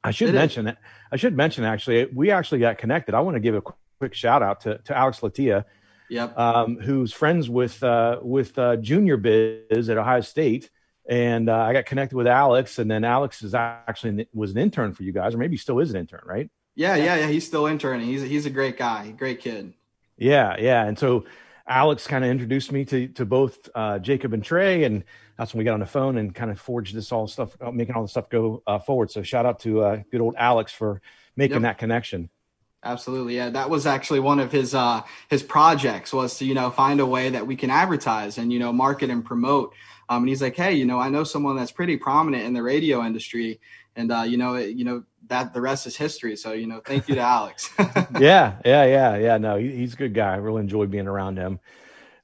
I 0.04 0.12
should 0.12 0.30
it 0.30 0.34
mention 0.34 0.66
that 0.66 0.78
I 1.10 1.16
should 1.16 1.38
mention 1.38 1.64
actually 1.64 2.06
we 2.14 2.32
actually 2.32 2.60
got 2.60 2.78
connected. 2.78 3.16
I 3.16 3.22
want 3.22 3.36
to 3.36 3.40
give 3.40 3.56
a 3.56 3.62
quick 3.62 4.14
shout 4.14 4.44
out 4.44 4.62
to 4.62 4.80
to 4.80 4.98
Alex 4.98 5.22
Latia 5.22 5.64
Yep. 6.09 6.38
Um, 6.38 6.77
who's 6.77 7.12
friends 7.12 7.50
with 7.50 7.83
uh, 7.83 8.19
with 8.21 8.57
uh, 8.57 8.77
Junior 8.77 9.18
Biz 9.18 9.89
at 9.89 9.98
Ohio 9.98 10.21
State, 10.21 10.69
and 11.07 11.50
uh, 11.50 11.57
I 11.57 11.74
got 11.74 11.86
connected 11.86 12.15
with 12.15 12.27
Alex, 12.27 12.80
and 12.80 12.89
then 12.89 13.04
Alex 13.04 13.44
is 13.44 13.54
actually 13.54 14.27
was 14.33 14.51
an 14.51 14.57
intern 14.57 14.94
for 14.94 15.04
you 15.04 15.12
guys, 15.12 15.36
or 15.36 15.38
maybe 15.38 15.57
still 15.57 15.80
is 15.80 15.92
an 15.92 15.98
intern, 15.98 16.21
right? 16.25 16.50
Yeah, 16.75 16.95
yeah, 16.95 17.15
yeah. 17.15 17.27
He's 17.27 17.45
still 17.45 17.68
interning. 17.68 18.07
He's 18.07 18.21
he's 18.21 18.45
a 18.45 18.50
great 18.50 18.77
guy, 18.77 19.12
great 19.12 19.42
kid. 19.42 19.74
Yeah, 20.18 20.56
yeah. 20.59 20.86
And 20.86 20.98
so 20.98 21.25
Alex 21.68 22.07
kind 22.07 22.24
of 22.24 22.31
introduced 22.31 22.71
me 22.71 22.86
to 22.86 23.07
to 23.09 23.25
both 23.25 23.69
uh, 23.75 24.00
Jacob 24.00 24.33
and 24.33 24.44
Trey, 24.44 24.83
and 24.83 25.04
that's 25.38 25.54
when 25.54 25.59
we 25.59 25.65
got 25.65 25.74
on 25.74 25.80
the 25.80 25.86
phone 25.86 26.18
and 26.18 26.33
kind 26.33 26.51
of 26.51 26.59
forged 26.59 26.95
this 26.95 27.12
all 27.12 27.27
stuff, 27.27 27.56
uh, 27.62 27.71
making 27.71 27.95
all 27.95 28.01
the 28.01 28.07
stuff 28.07 28.30
go 28.30 28.63
uh, 28.68 28.80
forward. 28.80 29.12
So 29.12 29.24
shout 29.24 29.45
out 29.45 29.59
to 29.62 29.81
uh, 29.81 30.01
good 30.12 30.21
old 30.21 30.36
Alex 30.38 30.71
for 30.71 31.01
making 31.36 31.56
yep. 31.56 31.62
that 31.63 31.77
connection. 31.77 32.30
Absolutely. 32.84 33.36
Yeah. 33.36 33.50
That 33.50 33.70
was 33.70 33.86
actually 33.86 34.20
one 34.20 34.40
of 34.40 34.52
his 34.52 34.76
uh 34.76 35.02
his 35.30 35.44
projects 35.44 36.14
was 36.14 36.38
to, 36.38 36.46
you 36.46 36.54
know, 36.54 36.70
find 36.70 37.00
a 37.00 37.06
way 37.06 37.30
that 37.30 37.46
we 37.46 37.56
can 37.56 37.70
advertise 37.70 38.38
and, 38.38 38.54
you 38.54 38.60
know, 38.60 38.72
market 38.72 39.10
and 39.10 39.26
promote. 39.26 39.74
Um 40.10 40.24
and 40.24 40.30
he's 40.30 40.42
like, 40.42 40.56
Hey, 40.56 40.74
you 40.74 40.86
know, 40.86 41.00
I 41.00 41.10
know 41.10 41.24
someone 41.24 41.56
that's 41.58 41.72
pretty 41.72 41.98
prominent 41.98 42.44
in 42.44 42.54
the 42.54 42.64
radio 42.64 43.04
industry 43.04 43.60
and 43.98 44.12
uh, 44.12 44.22
you 44.22 44.38
know, 44.38 44.54
it, 44.54 44.76
you 44.76 44.86
know, 44.86 45.04
that 45.28 45.54
the 45.54 45.60
rest 45.60 45.88
is 45.88 45.98
history. 45.98 46.38
So, 46.38 46.54
you 46.54 46.68
know, 46.68 46.80
thank 46.86 47.10
you 47.10 47.16
to 47.16 47.22
Alex. 47.22 47.70
yeah, 48.20 48.58
yeah, 48.64 48.86
yeah, 48.86 49.18
yeah. 49.18 49.38
No, 49.38 49.58
he, 49.58 49.76
he's 49.76 49.96
a 49.96 49.98
good 49.98 50.14
guy. 50.14 50.34
I 50.34 50.38
really 50.38 50.62
enjoy 50.62 50.86
being 50.86 51.08
around 51.08 51.38
him. 51.38 51.60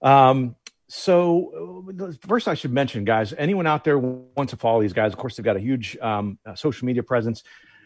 Um, 0.02 0.56
so 0.88 1.84
uh, 2.00 2.12
first 2.28 2.48
I 2.48 2.54
should 2.54 2.72
mention, 2.72 3.04
guys, 3.04 3.34
anyone 3.38 3.68
out 3.68 3.84
there 3.84 3.98
wants 3.98 4.52
to 4.52 4.58
follow 4.58 4.82
these 4.82 4.94
guys, 4.94 5.12
of 5.12 5.18
course, 5.18 5.36
they've 5.36 5.44
got 5.44 5.58
a 5.58 5.62
huge 5.62 5.98
um, 5.98 6.38
social 6.56 6.86
media 6.86 7.04
presence. 7.04 7.44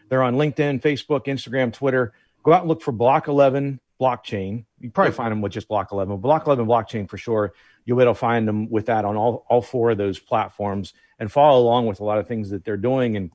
They're 0.10 0.24
on 0.24 0.36
LinkedIn, 0.36 0.82
Facebook, 0.82 1.26
Instagram, 1.26 1.74
Twitter 1.74 2.14
go 2.48 2.54
out 2.54 2.62
and 2.62 2.70
look 2.70 2.82
for 2.82 2.94
Block 2.94 3.28
11 3.28 3.78
blockchain. 4.00 4.64
You 4.80 4.90
probably 4.90 5.12
find 5.12 5.34
them 5.34 5.42
with 5.42 5.52
just 5.52 5.68
Block 5.68 5.92
11. 5.92 6.16
Block 6.18 6.48
11 6.48 6.66
blockchain 6.66 7.10
for 7.10 7.18
sure. 7.18 7.54
You'll 7.84 7.98
be 7.98 8.04
able 8.04 8.14
to 8.14 8.20
find 8.20 8.48
them 8.48 8.70
with 8.70 8.86
that 8.86 9.04
on 9.04 9.18
all, 9.18 9.46
all 9.50 9.62
four 9.62 9.92
of 9.92 9.98
those 9.98 10.18
platforms 10.18 10.94
and 11.20 11.30
follow 11.30 11.62
along 11.62 11.88
with 11.88 12.00
a 12.00 12.06
lot 12.06 12.20
of 12.20 12.28
things 12.28 12.50
that 12.52 12.64
they're 12.64 12.78
doing. 12.78 13.18
And 13.18 13.32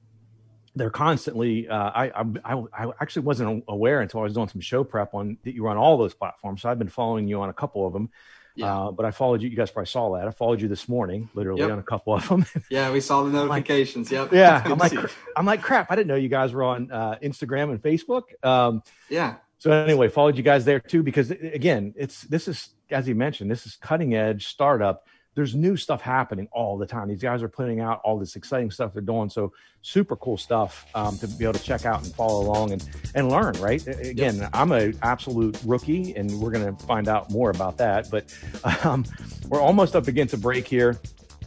they're 0.74 0.88
constantly, 0.88 1.68
uh, 1.68 1.90
I, 1.94 2.24
I, 2.42 2.62
I 2.72 2.90
actually 3.02 3.22
wasn't 3.22 3.64
aware 3.68 4.00
until 4.00 4.20
I 4.20 4.22
was 4.22 4.32
doing 4.32 4.48
some 4.48 4.62
show 4.62 4.82
prep 4.82 5.12
on 5.12 5.36
that 5.44 5.54
you 5.54 5.64
were 5.64 5.68
on 5.68 5.76
all 5.76 5.98
those 5.98 6.14
platforms. 6.14 6.62
So 6.62 6.70
I've 6.70 6.78
been 6.78 6.88
following 6.88 7.28
you 7.28 7.42
on 7.42 7.50
a 7.50 7.54
couple 7.54 7.86
of 7.86 7.92
them. 7.92 8.08
Yeah. 8.54 8.74
Uh, 8.74 8.90
but 8.90 9.06
I 9.06 9.10
followed 9.10 9.42
you. 9.42 9.48
You 9.48 9.56
guys 9.56 9.70
probably 9.70 9.86
saw 9.86 10.16
that. 10.16 10.26
I 10.26 10.30
followed 10.30 10.60
you 10.60 10.68
this 10.68 10.88
morning, 10.88 11.30
literally 11.34 11.62
yep. 11.62 11.70
on 11.70 11.78
a 11.78 11.82
couple 11.82 12.14
of 12.14 12.28
them. 12.28 12.46
yeah, 12.70 12.90
we 12.90 13.00
saw 13.00 13.22
the 13.22 13.30
notifications. 13.30 14.12
like, 14.12 14.32
yep. 14.32 14.32
Yeah, 14.32 14.62
I'm 14.70 14.78
like, 14.78 14.92
I'm 15.36 15.46
like, 15.46 15.62
crap. 15.62 15.90
I 15.90 15.96
didn't 15.96 16.08
know 16.08 16.16
you 16.16 16.28
guys 16.28 16.52
were 16.52 16.64
on 16.64 16.90
uh, 16.90 17.16
Instagram 17.22 17.70
and 17.70 17.82
Facebook. 17.82 18.24
Um, 18.44 18.82
yeah. 19.08 19.36
So 19.58 19.70
anyway, 19.70 20.08
followed 20.08 20.36
you 20.36 20.42
guys 20.42 20.64
there 20.64 20.80
too 20.80 21.02
because 21.02 21.30
again, 21.30 21.94
it's 21.96 22.22
this 22.22 22.48
is 22.48 22.70
as 22.90 23.06
you 23.06 23.14
mentioned, 23.14 23.50
this 23.50 23.64
is 23.64 23.76
cutting 23.76 24.14
edge 24.14 24.48
startup 24.48 25.06
there's 25.34 25.54
new 25.54 25.76
stuff 25.76 26.02
happening 26.02 26.48
all 26.52 26.76
the 26.76 26.86
time. 26.86 27.08
These 27.08 27.22
guys 27.22 27.42
are 27.42 27.48
putting 27.48 27.80
out 27.80 28.00
all 28.04 28.18
this 28.18 28.36
exciting 28.36 28.70
stuff 28.70 28.92
they're 28.92 29.02
doing. 29.02 29.30
So 29.30 29.52
super 29.80 30.14
cool 30.16 30.36
stuff 30.36 30.86
um, 30.94 31.16
to 31.18 31.26
be 31.26 31.44
able 31.44 31.54
to 31.54 31.62
check 31.62 31.86
out 31.86 32.02
and 32.02 32.14
follow 32.14 32.42
along 32.42 32.72
and, 32.72 32.88
and 33.14 33.30
learn, 33.30 33.54
right? 33.54 33.84
Again, 33.86 34.36
yep. 34.36 34.50
I'm 34.52 34.72
an 34.72 34.98
absolute 35.02 35.58
rookie 35.64 36.14
and 36.16 36.30
we're 36.40 36.50
going 36.50 36.76
to 36.76 36.84
find 36.84 37.08
out 37.08 37.30
more 37.30 37.50
about 37.50 37.78
that, 37.78 38.10
but 38.10 38.34
um, 38.84 39.04
we're 39.48 39.60
almost 39.60 39.96
up 39.96 40.06
against 40.06 40.34
a 40.34 40.38
break 40.38 40.66
here. 40.66 41.00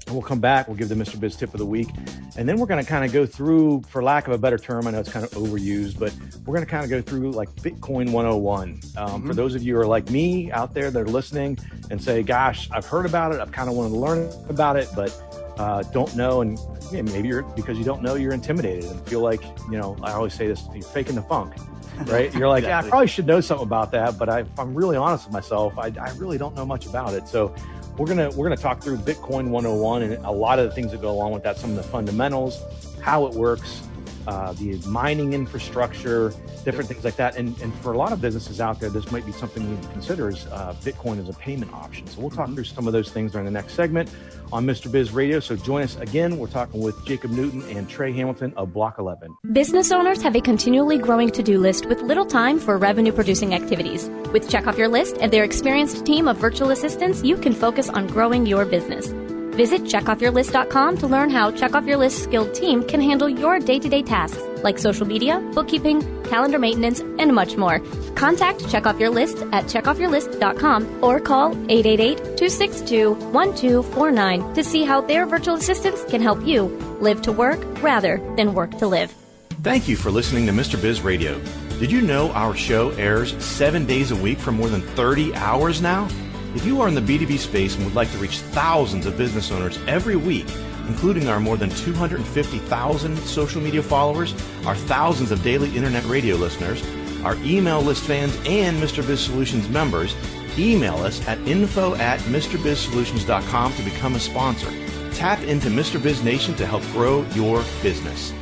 We'll 0.10 0.22
come 0.22 0.40
back. 0.40 0.68
We'll 0.68 0.78
give 0.78 0.90
the 0.90 0.96
Mr. 0.96 1.19
Biz 1.19 1.36
tip 1.36 1.54
of 1.54 1.60
the 1.60 1.66
week. 1.66 1.90
And 2.38 2.48
then 2.48 2.57
we're 2.57 2.68
going 2.68 2.84
to 2.84 2.88
kind 2.90 3.04
of 3.04 3.12
go 3.12 3.25
through, 3.25 3.81
for 3.88 4.04
lack 4.04 4.28
of 4.28 4.34
a 4.34 4.38
better 4.38 4.57
term, 4.57 4.88
I 4.88 4.92
know 4.92 5.00
it's 5.00 5.12
kind 5.12 5.25
of 5.25 5.31
overused, 5.31 5.98
but 5.98 6.13
we're 6.46 6.54
going 6.54 6.66
to 6.66 6.69
kind 6.69 6.84
of 6.84 6.90
go 6.90 7.02
through 7.02 7.31
like 7.31 7.54
Bitcoin 7.56 8.12
101. 8.12 8.69
Um, 8.69 8.80
mm-hmm. 8.81 9.28
For 9.28 9.34
those 9.34 9.56
of 9.56 9.63
you 9.63 9.75
who 9.75 9.81
are 9.81 9.88
like 9.88 10.10
me 10.10 10.52
out 10.52 10.74
there 10.74 10.92
that 10.92 11.00
are 11.00 11.06
listening 11.06 11.57
and 11.90 12.02
say, 12.02 12.24
gosh, 12.24 12.69
I've 12.72 12.86
heard 12.86 13.06
about 13.06 13.34
it. 13.34 13.42
I've 13.42 13.52
kind 13.52 13.69
of 13.69 13.75
wanted 13.75 13.90
to 13.90 13.98
learn 13.98 14.31
about 14.48 14.75
it, 14.75 14.90
but 14.96 15.12
uh, 15.57 15.81
don't 15.92 16.16
know. 16.16 16.42
And 16.42 16.60
yeah, 16.92 17.01
maybe 17.01 17.28
you're, 17.28 17.44
because 17.44 17.78
you 17.78 17.84
don't 17.84 18.04
know, 18.04 18.16
you're 18.16 18.34
intimidated 18.34 18.86
and 18.86 19.01
feel 19.08 19.22
like, 19.22 19.42
you 19.72 19.78
know, 19.78 19.98
I 20.04 20.12
always 20.12 20.34
say 20.34 20.48
this, 20.48 20.63
you're 20.74 20.84
faking 20.84 21.16
the 21.16 21.24
funk 21.24 21.56
right? 22.08 22.34
You're 22.34 22.48
like, 22.48 22.63
exactly. 22.63 22.68
yeah, 22.68 22.79
I 22.79 22.89
probably 22.89 23.08
should 23.08 23.25
know 23.25 23.41
something 23.41 23.65
about 23.65 23.91
that, 23.91 24.18
but 24.18 24.29
I, 24.29 24.41
if 24.41 24.60
I'm 24.60 24.75
really 24.75 24.98
honest 24.98 25.25
with 25.25 25.34
myself, 25.34 25.77
I, 25.77 25.94
I, 26.00 26.12
really 26.18 26.38
don't 26.38 26.56
know 26.56 26.65
much 26.65 26.86
about 26.86 27.13
it. 27.13 27.27
So 27.27 27.56
we're 27.98 28.08
gonna 28.08 28.30
we're 28.32 28.46
gonna 28.46 28.58
talk 28.58 28.82
through 28.82 28.98
Bitcoin 28.98 29.50
101 29.50 30.04
and 30.04 30.25
a 30.25 30.32
lot 30.32 30.60
of 30.60 30.70
the 30.70 30.75
things 30.75 30.92
that 30.92 31.02
go 31.02 31.12
along 31.12 31.32
with 31.32 31.44
that, 31.44 31.58
some 31.58 31.70
of 31.72 31.75
the 31.78 31.84
fundamentals, 31.84 32.62
how 33.02 33.25
it 33.25 33.34
works, 33.34 33.88
uh, 34.27 34.53
the 34.53 34.77
mining 34.88 35.34
infrastructure, 35.34 36.34
different 36.63 36.89
things 36.89 37.03
like 37.03 37.15
that. 37.15 37.36
And, 37.38 37.60
and 37.62 37.74
for 37.79 37.94
a 37.94 37.98
lot 37.98 38.12
of 38.12 38.22
businesses 38.22 38.60
out 38.62 38.79
there, 38.79 38.89
this 38.89 39.12
might 39.12 39.25
be 39.25 39.32
something 39.32 39.67
you 39.70 39.77
consider 39.91 40.29
is 40.29 40.46
uh, 40.48 40.75
Bitcoin 40.82 41.20
as 41.20 41.29
a 41.29 41.34
payment 41.34 41.74
option. 41.74 42.08
So 42.08 42.22
we'll 42.22 42.29
talk 42.29 42.46
mm-hmm. 42.48 42.55
through 42.55 42.63
some 42.65 42.88
of 42.88 42.94
those 42.94 43.12
things 43.12 43.32
during 43.32 43.46
the 43.46 43.51
next 43.51 43.74
segment 43.74 44.10
on 44.51 44.65
Mr. 44.65 44.91
Biz 44.91 45.12
Radio. 45.12 45.39
So 45.39 45.55
join 45.55 45.84
us 45.84 45.96
again. 45.98 46.38
We're 46.38 46.48
talking 46.48 46.82
with 46.82 47.03
Jacob 47.05 47.32
Newton 47.32 47.63
and 47.75 47.89
Trey 47.89 48.12
Hamilton 48.13 48.53
of 48.55 48.74
Block 48.74 49.00
11. 49.00 49.36
Business 49.51 49.91
owners 49.91 50.22
have 50.22 50.36
a 50.36 50.41
continually 50.41 50.98
growing 50.98 51.29
to-do 51.29 51.60
list 51.60 51.86
with 51.86 52.01
little 52.01 52.25
time 52.25 52.60
for 52.60 52.77
revenue 52.77 53.12
producing 53.12 53.53
activities. 53.53 54.10
With 54.32 54.50
Check 54.50 54.67
Off 54.67 54.77
Your 54.77 54.88
List 54.88 55.17
and 55.20 55.32
their 55.32 55.44
experienced 55.44 56.05
team 56.05 56.27
of 56.27 56.38
virtual 56.38 56.72
assistants, 56.72 57.24
you 57.24 57.38
can 57.38 57.53
focus 57.53 57.89
on 57.89 58.08
growing 58.08 58.46
your 58.46 58.65
business. 58.65 59.13
Visit 59.55 59.83
checkoffyourlist.com 59.83 60.97
to 60.97 61.07
learn 61.07 61.29
how 61.29 61.50
Check 61.50 61.75
Off 61.75 61.85
Your 61.85 61.95
List 61.95 62.24
skilled 62.24 62.53
team 62.53 62.83
can 62.83 63.00
handle 63.00 63.29
your 63.29 63.57
day-to-day 63.57 64.03
tasks 64.03 64.38
like 64.63 64.77
social 64.77 65.05
media, 65.05 65.39
bookkeeping, 65.53 66.01
calendar 66.24 66.59
maintenance, 66.59 67.00
and 67.00 67.33
much 67.33 67.55
more. 67.55 67.79
Contact 68.15 68.69
Check 68.69 68.85
Off 68.85 69.00
Your 69.00 69.12
List 69.12 69.38
at 69.53 69.63
checkoffyourlist.com 69.65 71.03
or 71.03 71.21
call 71.21 71.55
888-262-1249 71.55 74.55
to 74.55 74.63
see 74.63 74.83
how 74.83 75.00
their 75.00 75.25
virtual 75.25 75.55
assistants 75.55 76.03
can 76.05 76.21
help 76.21 76.45
you 76.45 76.63
live 77.00 77.21
to 77.21 77.31
work 77.31 77.63
rather 77.81 78.17
than 78.35 78.53
work 78.53 78.77
to 78.79 78.88
live. 78.88 79.13
Thank 79.62 79.88
you 79.88 79.95
for 79.95 80.12
listening 80.12 80.45
to 80.47 80.51
Mr. 80.51 80.81
Biz 80.81 81.00
Radio. 81.01 81.39
Did 81.79 81.91
you 81.91 82.01
know 82.01 82.31
our 82.31 82.55
show 82.55 82.89
airs 82.91 83.35
seven 83.43 83.85
days 83.85 84.12
a 84.12 84.15
week 84.15 84.38
for 84.38 84.51
more 84.51 84.69
than 84.69 84.81
30 84.81 85.35
hours 85.35 85.81
now? 85.81 86.07
If 86.55 86.65
you 86.65 86.79
are 86.79 86.88
in 86.88 86.95
the 86.95 87.01
B2B 87.01 87.38
space 87.38 87.75
and 87.75 87.83
would 87.83 87.95
like 87.95 88.09
to 88.12 88.17
reach 88.17 88.39
thousands 88.39 89.05
of 89.05 89.17
business 89.17 89.51
owners 89.51 89.77
every 89.88 90.15
week, 90.15 90.47
including 90.88 91.27
our 91.27 91.39
more 91.39 91.57
than 91.57 91.69
250,000 91.69 93.17
social 93.17 93.62
media 93.62 93.83
followers, 93.83 94.33
our 94.65 94.75
thousands 94.75 95.31
of 95.31 95.43
daily 95.43 95.75
internet 95.75 96.05
radio 96.05 96.38
listeners, 96.38 96.81
our 97.25 97.35
email 97.43 97.81
list 97.81 98.03
fans, 98.03 98.33
and 98.45 98.81
Mr. 98.81 99.05
Biz 99.05 99.19
Solutions 99.19 99.67
members, 99.67 100.15
email 100.57 100.95
us 100.95 101.27
at 101.27 101.38
info 101.39 101.93
at 101.95 102.21
MrBizSolutions.com 102.21 103.74
to 103.74 103.81
become 103.83 104.15
a 104.15 104.19
sponsor. 104.19 104.71
Tap 105.12 105.41
into 105.43 105.67
Mr. 105.67 106.01
Biz 106.01 106.24
Nation 106.24 106.55
to 106.55 106.65
help 106.65 106.83
grow 106.93 107.25
your 107.33 107.65
business. 107.83 108.33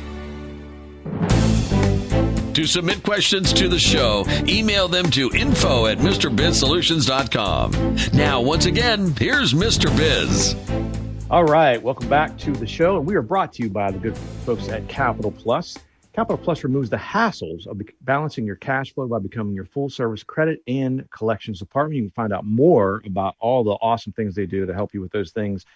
To 2.54 2.66
submit 2.66 3.02
questions 3.02 3.52
to 3.54 3.68
the 3.68 3.80
show, 3.80 4.24
email 4.46 4.86
them 4.86 5.10
to 5.10 5.28
info 5.32 5.86
at 5.86 5.98
MrBizSolutions.com. 5.98 7.96
Now, 8.16 8.40
once 8.40 8.66
again, 8.66 9.12
here's 9.18 9.52
Mr. 9.52 9.94
Biz. 9.96 10.54
All 11.32 11.42
right, 11.42 11.82
welcome 11.82 12.08
back 12.08 12.38
to 12.38 12.52
the 12.52 12.66
show. 12.68 12.96
And 12.96 13.06
we 13.06 13.16
are 13.16 13.22
brought 13.22 13.54
to 13.54 13.64
you 13.64 13.70
by 13.70 13.90
the 13.90 13.98
good 13.98 14.16
folks 14.46 14.68
at 14.68 14.86
Capital 14.86 15.32
Plus. 15.32 15.76
Capital 16.12 16.38
Plus 16.38 16.62
removes 16.62 16.88
the 16.88 16.96
hassles 16.96 17.66
of 17.66 17.82
balancing 18.02 18.46
your 18.46 18.54
cash 18.54 18.94
flow 18.94 19.08
by 19.08 19.18
becoming 19.18 19.52
your 19.52 19.64
full 19.64 19.90
service 19.90 20.22
credit 20.22 20.62
and 20.68 21.10
collections 21.10 21.58
department. 21.58 21.96
You 21.96 22.02
can 22.02 22.12
find 22.12 22.32
out 22.32 22.46
more 22.46 23.02
about 23.04 23.34
all 23.40 23.64
the 23.64 23.72
awesome 23.72 24.12
things 24.12 24.36
they 24.36 24.46
do 24.46 24.64
to 24.64 24.72
help 24.72 24.94
you 24.94 25.00
with 25.00 25.10
those 25.10 25.32
things 25.32 25.66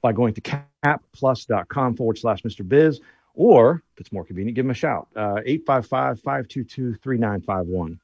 by 0.00 0.12
going 0.12 0.32
to 0.32 0.40
capplus.com 0.40 1.96
forward 1.96 2.16
slash 2.16 2.40
Mr. 2.42 2.66
Biz, 2.66 3.02
or 3.34 3.82
if 3.94 4.00
it's 4.00 4.12
more 4.12 4.24
convenient, 4.24 4.54
give 4.56 4.64
them 4.64 4.70
a 4.70 4.74
shout, 4.74 5.08
uh, 5.16 5.40
855 5.44 6.20
522 6.20 6.94
3951. 6.94 8.00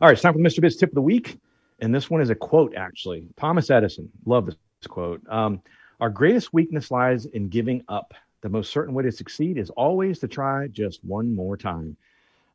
All 0.00 0.08
right, 0.08 0.12
it's 0.12 0.22
time 0.22 0.32
for 0.32 0.40
Mr. 0.40 0.60
Biz 0.60 0.76
tip 0.76 0.90
of 0.90 0.94
the 0.94 1.02
week. 1.02 1.38
And 1.80 1.94
this 1.94 2.08
one 2.08 2.20
is 2.20 2.30
a 2.30 2.34
quote, 2.34 2.74
actually. 2.76 3.26
Thomas 3.36 3.70
Edison, 3.70 4.10
love 4.24 4.46
this 4.46 4.56
quote. 4.88 5.20
Um, 5.28 5.60
Our 6.00 6.10
greatest 6.10 6.52
weakness 6.52 6.90
lies 6.90 7.26
in 7.26 7.48
giving 7.48 7.84
up. 7.88 8.14
The 8.40 8.48
most 8.48 8.72
certain 8.72 8.94
way 8.94 9.04
to 9.04 9.12
succeed 9.12 9.56
is 9.58 9.70
always 9.70 10.18
to 10.20 10.28
try 10.28 10.66
just 10.68 11.04
one 11.04 11.34
more 11.34 11.56
time. 11.56 11.96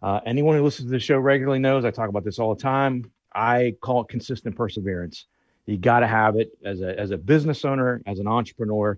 Uh, 0.02 0.20
anyone 0.26 0.56
who 0.56 0.64
listens 0.64 0.88
to 0.88 0.92
the 0.92 1.00
show 1.00 1.18
regularly 1.18 1.60
knows 1.60 1.86
I 1.86 1.92
talk 1.92 2.10
about 2.10 2.24
this 2.24 2.40
all 2.40 2.54
the 2.54 2.62
time. 2.62 3.10
I 3.34 3.76
call 3.82 4.02
it 4.02 4.10
consistent 4.10 4.56
perseverance. 4.56 5.26
You 5.66 5.78
got 5.78 6.02
to 6.02 6.08
have 6.08 6.38
it 6.38 6.52
as 6.64 6.82
a 6.82 6.98
as 7.00 7.12
a 7.12 7.18
business 7.18 7.66
owner, 7.66 8.02
as 8.06 8.20
an 8.20 8.28
entrepreneur. 8.28 8.98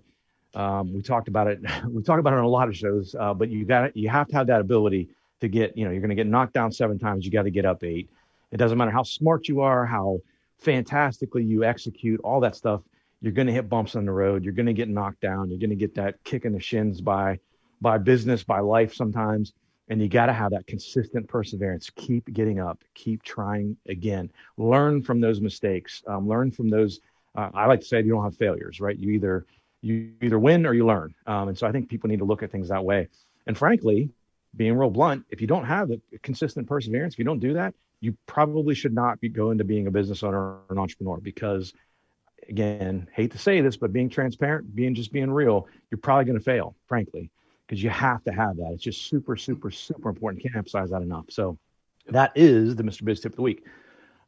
Um, 0.54 0.92
we 0.92 1.02
talked 1.02 1.28
about 1.28 1.46
it. 1.46 1.60
We 1.88 2.02
talked 2.02 2.20
about 2.20 2.32
it 2.32 2.38
on 2.38 2.44
a 2.44 2.48
lot 2.48 2.68
of 2.68 2.76
shows, 2.76 3.14
uh, 3.18 3.34
but 3.34 3.48
you 3.50 3.64
got 3.64 3.96
you 3.96 4.08
have 4.08 4.28
to 4.28 4.36
have 4.36 4.46
that 4.48 4.60
ability 4.60 5.08
to 5.40 5.48
get. 5.48 5.76
You 5.76 5.84
know, 5.84 5.90
you're 5.90 6.00
going 6.00 6.10
to 6.10 6.16
get 6.16 6.26
knocked 6.26 6.54
down 6.54 6.72
seven 6.72 6.98
times. 6.98 7.24
You 7.24 7.30
got 7.30 7.42
to 7.42 7.50
get 7.50 7.64
up 7.64 7.84
eight. 7.84 8.10
It 8.50 8.56
doesn't 8.56 8.76
matter 8.76 8.90
how 8.90 9.04
smart 9.04 9.48
you 9.48 9.60
are, 9.60 9.86
how 9.86 10.20
fantastically 10.58 11.44
you 11.44 11.64
execute, 11.64 12.20
all 12.22 12.40
that 12.40 12.56
stuff 12.56 12.82
you're 13.20 13.32
going 13.32 13.46
to 13.46 13.52
hit 13.52 13.68
bumps 13.68 13.96
on 13.96 14.04
the 14.04 14.12
road. 14.12 14.44
You're 14.44 14.54
going 14.54 14.66
to 14.66 14.72
get 14.72 14.88
knocked 14.88 15.20
down. 15.20 15.50
You're 15.50 15.58
going 15.58 15.70
to 15.70 15.76
get 15.76 15.94
that 15.94 16.22
kick 16.24 16.44
in 16.44 16.52
the 16.52 16.60
shins 16.60 17.00
by 17.00 17.38
by 17.80 17.98
business, 17.98 18.42
by 18.42 18.60
life 18.60 18.94
sometimes. 18.94 19.52
And 19.88 20.00
you 20.00 20.08
got 20.08 20.26
to 20.26 20.32
have 20.32 20.52
that 20.52 20.66
consistent 20.66 21.28
perseverance. 21.28 21.90
Keep 21.96 22.32
getting 22.32 22.60
up. 22.60 22.82
Keep 22.94 23.22
trying 23.22 23.76
again. 23.88 24.30
Learn 24.56 25.02
from 25.02 25.20
those 25.20 25.40
mistakes. 25.40 26.02
Um, 26.06 26.28
learn 26.28 26.50
from 26.50 26.70
those. 26.70 27.00
Uh, 27.34 27.50
I 27.54 27.66
like 27.66 27.80
to 27.80 27.86
say 27.86 28.02
you 28.02 28.12
don't 28.12 28.22
have 28.22 28.36
failures, 28.36 28.80
right? 28.80 28.96
You 28.96 29.10
either 29.10 29.46
you 29.82 30.12
either 30.20 30.38
win 30.38 30.66
or 30.66 30.74
you 30.74 30.86
learn. 30.86 31.14
Um, 31.26 31.48
and 31.48 31.58
so 31.58 31.66
I 31.66 31.72
think 31.72 31.88
people 31.88 32.08
need 32.08 32.18
to 32.18 32.24
look 32.24 32.42
at 32.42 32.50
things 32.50 32.68
that 32.68 32.84
way. 32.84 33.08
And 33.46 33.56
frankly, 33.56 34.10
being 34.56 34.76
real 34.76 34.90
blunt, 34.90 35.24
if 35.30 35.40
you 35.40 35.46
don't 35.46 35.64
have 35.64 35.88
the 35.88 36.00
consistent 36.22 36.66
perseverance, 36.66 37.14
if 37.14 37.18
you 37.18 37.24
don't 37.24 37.38
do 37.38 37.54
that, 37.54 37.74
you 38.00 38.16
probably 38.26 38.74
should 38.74 38.94
not 38.94 39.20
be 39.20 39.28
going 39.28 39.58
to 39.58 39.64
being 39.64 39.86
a 39.86 39.90
business 39.90 40.22
owner 40.22 40.38
or 40.38 40.60
an 40.70 40.78
entrepreneur 40.78 41.18
because 41.18 41.72
again, 42.48 43.08
hate 43.12 43.32
to 43.32 43.38
say 43.38 43.60
this, 43.60 43.76
but 43.76 43.92
being 43.92 44.08
transparent, 44.08 44.74
being 44.74 44.94
just 44.94 45.12
being 45.12 45.30
real, 45.30 45.68
you're 45.90 45.98
probably 45.98 46.24
going 46.24 46.38
to 46.38 46.44
fail, 46.44 46.74
frankly, 46.86 47.30
because 47.66 47.82
you 47.82 47.90
have 47.90 48.24
to 48.24 48.32
have 48.32 48.56
that. 48.56 48.70
It's 48.72 48.82
just 48.82 49.06
super, 49.06 49.36
super, 49.36 49.70
super 49.70 50.08
important. 50.08 50.42
Can't 50.42 50.56
emphasize 50.56 50.90
that 50.90 51.02
enough. 51.02 51.26
So 51.28 51.58
that 52.08 52.32
is 52.34 52.76
the 52.76 52.82
Mr. 52.82 53.04
Biz 53.04 53.20
tip 53.20 53.32
of 53.32 53.36
the 53.36 53.42
week. 53.42 53.64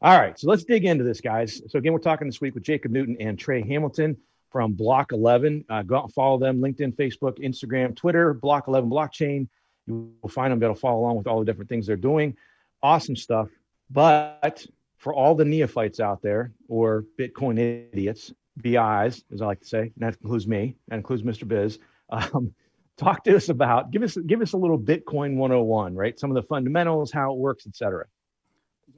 All 0.01 0.19
right, 0.19 0.39
so 0.39 0.49
let's 0.49 0.65
dig 0.65 0.85
into 0.85 1.05
this, 1.05 1.21
guys. 1.21 1.63
So 1.69 1.79
again, 1.79 1.93
we're 1.93 2.01
talking 2.01 2.27
this 2.27 2.41
week 2.41 2.55
with 2.55 2.65
Jacob 2.65 2.91
Newton 2.91 3.17
and 3.21 3.39
Trey 3.39 3.63
Hamilton 3.63 4.17
from 4.53 4.75
Block 4.75 5.13
11. 5.13 5.65
Uh, 5.69 5.83
go 5.83 5.97
out 5.97 6.05
and 6.05 6.13
follow 6.13 6.39
them: 6.39 6.61
LinkedIn, 6.61 6.95
Facebook, 6.95 7.39
Instagram, 7.39 7.97
Twitter. 7.97 8.35
Block 8.35 8.69
11 8.69 8.91
Blockchain. 8.91 9.49
You 9.87 10.13
will 10.23 10.29
find 10.29 10.53
them. 10.53 10.61
That'll 10.61 10.77
follow 10.77 11.01
along 11.01 11.17
with 11.17 11.27
all 11.27 11.41
the 11.41 11.47
different 11.47 11.69
things 11.69 11.87
they're 11.87 11.97
doing. 11.97 12.37
Awesome 12.83 13.17
stuff. 13.17 13.49
But 13.91 14.65
for 14.99 15.15
all 15.15 15.35
the 15.35 15.45
neophytes 15.45 15.99
out 15.99 16.23
there 16.23 16.53
or 16.69 17.05
Bitcoin 17.19 17.59
idiots, 17.59 18.33
BIs, 18.57 19.25
as 19.33 19.43
I 19.43 19.47
like 19.47 19.61
to 19.61 19.67
say, 19.67 19.81
and 19.81 19.93
that 19.97 20.17
includes 20.23 20.47
me, 20.47 20.77
that 20.89 20.97
includes 20.97 21.23
Mr. 21.23 21.47
Biz. 21.49 21.79
Um, 22.11 22.55
talk 22.97 23.25
to 23.25 23.35
us 23.35 23.49
about 23.49 23.91
give 23.91 24.03
us 24.03 24.17
give 24.17 24.43
us 24.43 24.53
a 24.53 24.57
little 24.57 24.79
Bitcoin 24.79 25.37
101, 25.37 25.95
right? 25.95 26.19
Some 26.19 26.31
of 26.31 26.35
the 26.35 26.43
fundamentals, 26.43 27.11
how 27.11 27.33
it 27.33 27.39
works, 27.39 27.67
etc. 27.67 28.07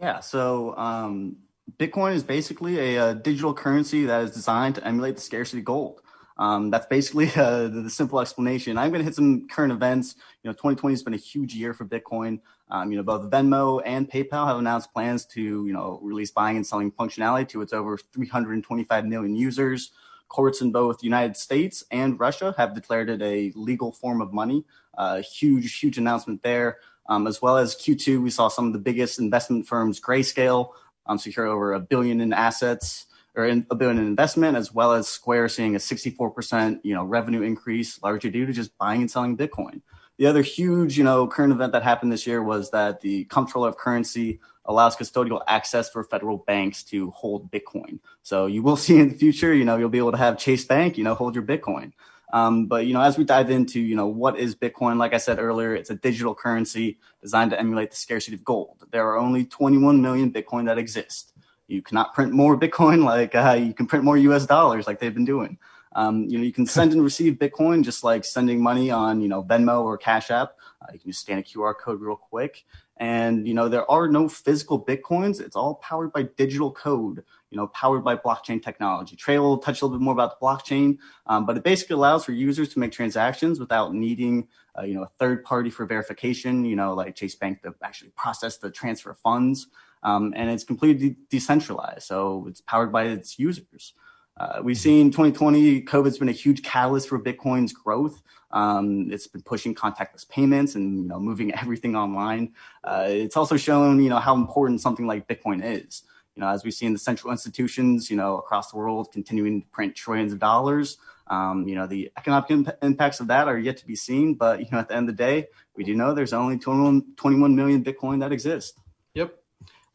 Yeah, 0.00 0.20
so 0.20 0.76
um, 0.76 1.36
Bitcoin 1.78 2.14
is 2.14 2.22
basically 2.22 2.78
a, 2.78 3.10
a, 3.10 3.14
digital 3.14 3.54
currency 3.54 4.04
that 4.04 4.22
is 4.22 4.32
designed 4.32 4.74
to 4.76 4.86
emulate 4.86 5.16
the 5.16 5.20
scarcity 5.20 5.60
of 5.60 5.64
gold. 5.64 6.00
Um, 6.36 6.70
that's 6.70 6.86
basically 6.86 7.30
uh, 7.36 7.68
the, 7.68 7.82
the, 7.82 7.90
simple 7.90 8.20
explanation. 8.20 8.76
I'm 8.76 8.90
going 8.90 9.00
to 9.00 9.04
hit 9.04 9.14
some 9.14 9.48
current 9.48 9.72
events. 9.72 10.16
You 10.42 10.50
know, 10.50 10.52
2020 10.52 10.92
has 10.92 11.02
been 11.02 11.14
a 11.14 11.18
huge 11.18 11.54
year 11.54 11.72
for 11.72 11.84
Bitcoin. 11.84 12.40
Um, 12.70 12.90
you 12.90 12.96
know, 12.96 13.02
both 13.02 13.30
Venmo 13.30 13.82
and 13.84 14.10
PayPal 14.10 14.46
have 14.46 14.58
announced 14.58 14.92
plans 14.92 15.24
to, 15.26 15.40
you 15.40 15.72
know, 15.72 15.98
release 16.02 16.30
buying 16.30 16.56
and 16.56 16.66
selling 16.66 16.90
functionality 16.92 17.48
to 17.50 17.62
its 17.62 17.72
over 17.72 17.96
325 17.96 19.06
million 19.06 19.34
users. 19.34 19.90
Courts 20.28 20.60
in 20.62 20.72
both 20.72 20.98
the 20.98 21.04
United 21.04 21.36
States 21.36 21.84
and 21.90 22.18
Russia 22.18 22.54
have 22.56 22.74
declared 22.74 23.10
it 23.10 23.22
a 23.22 23.52
legal 23.54 23.92
form 23.92 24.20
of 24.20 24.32
money. 24.32 24.64
Uh, 24.96 25.20
huge, 25.20 25.78
huge 25.78 25.98
announcement 25.98 26.42
there. 26.42 26.78
Um, 27.06 27.26
as 27.26 27.42
well 27.42 27.58
as 27.58 27.76
Q2, 27.76 28.22
we 28.22 28.30
saw 28.30 28.48
some 28.48 28.66
of 28.66 28.72
the 28.72 28.78
biggest 28.78 29.18
investment 29.18 29.66
firms, 29.66 30.00
Grayscale, 30.00 30.70
Um, 31.06 31.18
secure 31.18 31.46
over 31.46 31.74
a 31.74 31.80
billion 31.80 32.20
in 32.20 32.32
assets 32.32 33.06
or 33.36 33.46
a 33.46 33.74
billion 33.74 33.98
in 33.98 34.06
investment, 34.06 34.56
as 34.56 34.72
well 34.72 34.92
as 34.92 35.08
Square 35.08 35.48
seeing 35.50 35.74
a 35.74 35.78
64% 35.78 36.80
you 36.82 36.94
know 36.94 37.04
revenue 37.04 37.42
increase, 37.42 38.02
largely 38.02 38.30
due 38.30 38.46
to 38.46 38.52
just 38.52 38.76
buying 38.78 39.00
and 39.00 39.10
selling 39.10 39.36
Bitcoin. 39.36 39.82
The 40.18 40.26
other 40.26 40.42
huge, 40.42 40.96
you 40.96 41.02
know, 41.02 41.26
current 41.26 41.52
event 41.52 41.72
that 41.72 41.82
happened 41.82 42.12
this 42.12 42.26
year 42.26 42.42
was 42.42 42.70
that 42.70 43.00
the 43.00 43.24
comptroller 43.24 43.68
of 43.68 43.76
currency 43.76 44.40
allows 44.64 44.96
custodial 44.96 45.42
access 45.48 45.90
for 45.90 46.04
federal 46.04 46.38
banks 46.38 46.82
to 46.84 47.10
hold 47.10 47.50
Bitcoin. 47.50 47.98
So 48.22 48.46
you 48.46 48.62
will 48.62 48.76
see 48.84 48.98
in 48.98 49.10
the 49.10 49.14
future, 49.14 49.52
you 49.52 49.64
know, 49.64 49.76
you'll 49.76 49.88
be 49.88 49.98
able 49.98 50.12
to 50.12 50.18
have 50.18 50.38
Chase 50.38 50.64
Bank, 50.64 50.96
you 50.96 51.04
know, 51.04 51.14
hold 51.14 51.34
your 51.34 51.44
Bitcoin. 51.44 51.92
Um, 52.34 52.66
but 52.66 52.84
you 52.86 52.94
know, 52.94 53.00
as 53.00 53.16
we 53.16 53.22
dive 53.22 53.48
into, 53.48 53.80
you 53.80 53.94
know, 53.94 54.08
what 54.08 54.40
is 54.40 54.56
Bitcoin? 54.56 54.98
Like 54.98 55.14
I 55.14 55.18
said 55.18 55.38
earlier, 55.38 55.72
it's 55.72 55.90
a 55.90 55.94
digital 55.94 56.34
currency 56.34 56.98
designed 57.22 57.52
to 57.52 57.60
emulate 57.60 57.92
the 57.92 57.96
scarcity 57.96 58.34
of 58.34 58.44
gold. 58.44 58.84
There 58.90 59.06
are 59.06 59.16
only 59.16 59.44
21 59.44 60.02
million 60.02 60.32
Bitcoin 60.32 60.66
that 60.66 60.76
exist. 60.76 61.32
You 61.68 61.80
cannot 61.80 62.12
print 62.12 62.32
more 62.32 62.58
Bitcoin 62.58 63.04
like 63.12 63.36
uh, 63.36 63.52
you 63.52 63.72
can 63.72 63.86
print 63.86 64.04
more 64.04 64.16
US 64.16 64.46
dollars 64.46 64.88
like 64.88 64.98
they've 64.98 65.14
been 65.14 65.24
doing. 65.24 65.58
Um, 65.94 66.24
you 66.24 66.38
know, 66.38 66.44
you 66.44 66.52
can 66.52 66.66
send 66.66 66.92
and 66.92 67.04
receive 67.04 67.34
Bitcoin 67.34 67.84
just 67.84 68.02
like 68.02 68.24
sending 68.24 68.60
money 68.60 68.90
on, 68.90 69.20
you 69.20 69.28
know, 69.28 69.44
Venmo 69.44 69.84
or 69.84 69.96
Cash 69.96 70.32
App. 70.32 70.56
Uh, 70.82 70.86
you 70.92 70.98
can 70.98 71.12
just 71.12 71.20
scan 71.20 71.38
a 71.38 71.42
QR 71.42 71.72
code 71.78 72.00
real 72.00 72.16
quick. 72.16 72.64
And, 72.96 73.46
you 73.46 73.54
know, 73.54 73.68
there 73.68 73.88
are 73.88 74.08
no 74.08 74.28
physical 74.28 74.84
Bitcoins. 74.84 75.40
It's 75.40 75.54
all 75.54 75.76
powered 75.76 76.12
by 76.12 76.24
digital 76.36 76.72
code, 76.72 77.22
you 77.54 77.60
know, 77.60 77.68
powered 77.68 78.02
by 78.02 78.16
blockchain 78.16 78.60
technology. 78.60 79.14
Trey 79.14 79.38
will 79.38 79.58
touch 79.58 79.80
a 79.80 79.84
little 79.84 79.96
bit 79.96 80.02
more 80.02 80.12
about 80.12 80.40
the 80.40 80.44
blockchain, 80.44 80.98
um, 81.28 81.46
but 81.46 81.56
it 81.56 81.62
basically 81.62 81.94
allows 81.94 82.24
for 82.24 82.32
users 82.32 82.68
to 82.70 82.80
make 82.80 82.90
transactions 82.90 83.60
without 83.60 83.94
needing, 83.94 84.48
uh, 84.76 84.82
you 84.82 84.94
know, 84.94 85.04
a 85.04 85.10
third 85.20 85.44
party 85.44 85.70
for 85.70 85.86
verification, 85.86 86.64
you 86.64 86.74
know, 86.74 86.94
like 86.94 87.14
Chase 87.14 87.36
Bank 87.36 87.62
to 87.62 87.72
actually 87.84 88.10
process 88.16 88.56
the 88.56 88.72
transfer 88.72 89.10
of 89.10 89.18
funds. 89.20 89.68
Um, 90.02 90.34
and 90.34 90.50
it's 90.50 90.64
completely 90.64 91.10
de- 91.10 91.16
decentralized. 91.30 92.02
So 92.02 92.44
it's 92.48 92.60
powered 92.60 92.90
by 92.90 93.04
its 93.04 93.38
users. 93.38 93.92
Uh, 94.36 94.58
we've 94.60 94.76
seen 94.76 95.12
2020, 95.12 95.82
COVID's 95.82 96.18
been 96.18 96.28
a 96.28 96.32
huge 96.32 96.64
catalyst 96.64 97.08
for 97.08 97.20
Bitcoin's 97.20 97.72
growth. 97.72 98.20
Um, 98.50 99.12
it's 99.12 99.28
been 99.28 99.42
pushing 99.42 99.76
contactless 99.76 100.28
payments 100.28 100.74
and 100.74 100.98
you 100.98 101.08
know 101.08 101.20
moving 101.20 101.54
everything 101.62 101.94
online. 101.94 102.52
Uh, 102.82 103.06
it's 103.06 103.36
also 103.36 103.56
shown 103.56 104.02
you 104.02 104.10
know 104.10 104.18
how 104.18 104.34
important 104.34 104.80
something 104.80 105.06
like 105.06 105.28
Bitcoin 105.28 105.60
is. 105.62 106.02
You 106.36 106.40
know, 106.40 106.48
as 106.48 106.64
we 106.64 106.70
see 106.70 106.86
in 106.86 106.92
the 106.92 106.98
central 106.98 107.30
institutions, 107.30 108.10
you 108.10 108.16
know, 108.16 108.38
across 108.38 108.70
the 108.70 108.76
world 108.76 109.12
continuing 109.12 109.62
to 109.62 109.68
print 109.68 109.94
trillions 109.94 110.32
of 110.32 110.38
dollars. 110.38 110.98
Um, 111.28 111.66
you 111.66 111.74
know, 111.74 111.86
the 111.86 112.10
economic 112.18 112.50
imp- 112.50 112.78
impacts 112.82 113.20
of 113.20 113.28
that 113.28 113.48
are 113.48 113.58
yet 113.58 113.76
to 113.78 113.86
be 113.86 113.96
seen. 113.96 114.34
But 114.34 114.60
you 114.60 114.66
know, 114.70 114.78
at 114.78 114.88
the 114.88 114.96
end 114.96 115.08
of 115.08 115.16
the 115.16 115.22
day, 115.22 115.46
we 115.76 115.84
do 115.84 115.94
know 115.94 116.12
there's 116.12 116.32
only 116.32 116.58
21, 116.58 117.14
21 117.16 117.56
million 117.56 117.84
Bitcoin 117.84 118.20
that 118.20 118.32
exist. 118.32 118.78
Yep. 119.14 119.34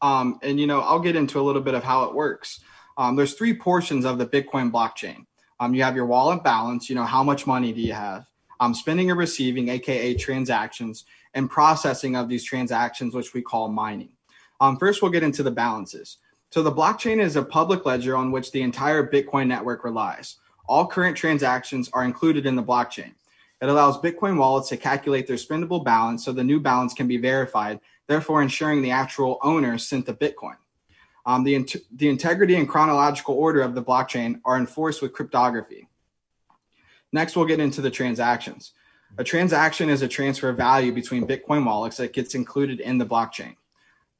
Um, 0.02 0.38
and 0.42 0.58
you 0.58 0.66
know, 0.66 0.80
I'll 0.80 1.00
get 1.00 1.16
into 1.16 1.40
a 1.40 1.42
little 1.42 1.62
bit 1.62 1.74
of 1.74 1.84
how 1.84 2.04
it 2.04 2.14
works. 2.14 2.60
Um, 2.96 3.16
there's 3.16 3.34
three 3.34 3.54
portions 3.54 4.04
of 4.04 4.18
the 4.18 4.26
Bitcoin 4.26 4.70
blockchain. 4.70 5.26
Um, 5.60 5.74
you 5.74 5.82
have 5.82 5.94
your 5.94 6.06
wallet 6.06 6.42
balance, 6.42 6.88
you 6.88 6.96
know, 6.96 7.04
how 7.04 7.22
much 7.22 7.46
money 7.46 7.72
do 7.72 7.80
you 7.80 7.92
have? 7.92 8.26
Um, 8.60 8.74
spending 8.74 9.10
and 9.10 9.18
receiving, 9.18 9.68
aka 9.68 10.14
transactions, 10.14 11.04
and 11.34 11.48
processing 11.48 12.16
of 12.16 12.28
these 12.28 12.44
transactions, 12.44 13.14
which 13.14 13.34
we 13.34 13.42
call 13.42 13.68
mining. 13.68 14.10
Um, 14.60 14.76
first, 14.76 15.00
we'll 15.00 15.10
get 15.10 15.22
into 15.22 15.42
the 15.42 15.50
balances. 15.50 16.18
So, 16.52 16.62
the 16.62 16.72
blockchain 16.72 17.20
is 17.20 17.36
a 17.36 17.42
public 17.42 17.86
ledger 17.86 18.16
on 18.16 18.32
which 18.32 18.50
the 18.50 18.62
entire 18.62 19.06
Bitcoin 19.06 19.46
network 19.46 19.84
relies. 19.84 20.36
All 20.66 20.86
current 20.86 21.16
transactions 21.16 21.88
are 21.92 22.04
included 22.04 22.44
in 22.44 22.56
the 22.56 22.62
blockchain. 22.62 23.12
It 23.60 23.68
allows 23.68 23.98
Bitcoin 23.98 24.38
wallets 24.38 24.68
to 24.70 24.76
calculate 24.76 25.26
their 25.26 25.36
spendable 25.36 25.84
balance 25.84 26.24
so 26.24 26.32
the 26.32 26.42
new 26.42 26.60
balance 26.60 26.94
can 26.94 27.06
be 27.06 27.18
verified, 27.18 27.80
therefore 28.06 28.42
ensuring 28.42 28.82
the 28.82 28.90
actual 28.90 29.38
owner 29.42 29.78
sent 29.78 30.06
the 30.06 30.14
Bitcoin. 30.14 30.56
Um, 31.26 31.44
the, 31.44 31.66
the 31.94 32.08
integrity 32.08 32.56
and 32.56 32.68
chronological 32.68 33.34
order 33.34 33.60
of 33.60 33.74
the 33.74 33.82
blockchain 33.82 34.40
are 34.44 34.56
enforced 34.56 35.02
with 35.02 35.12
cryptography. 35.12 35.86
Next, 37.12 37.36
we'll 37.36 37.46
get 37.46 37.60
into 37.60 37.80
the 37.80 37.90
transactions. 37.90 38.72
A 39.18 39.24
transaction 39.24 39.90
is 39.90 40.02
a 40.02 40.08
transfer 40.08 40.48
of 40.48 40.56
value 40.56 40.92
between 40.92 41.26
Bitcoin 41.26 41.64
wallets 41.64 41.98
that 41.98 42.12
gets 42.12 42.34
included 42.34 42.80
in 42.80 42.98
the 42.98 43.06
blockchain. 43.06 43.56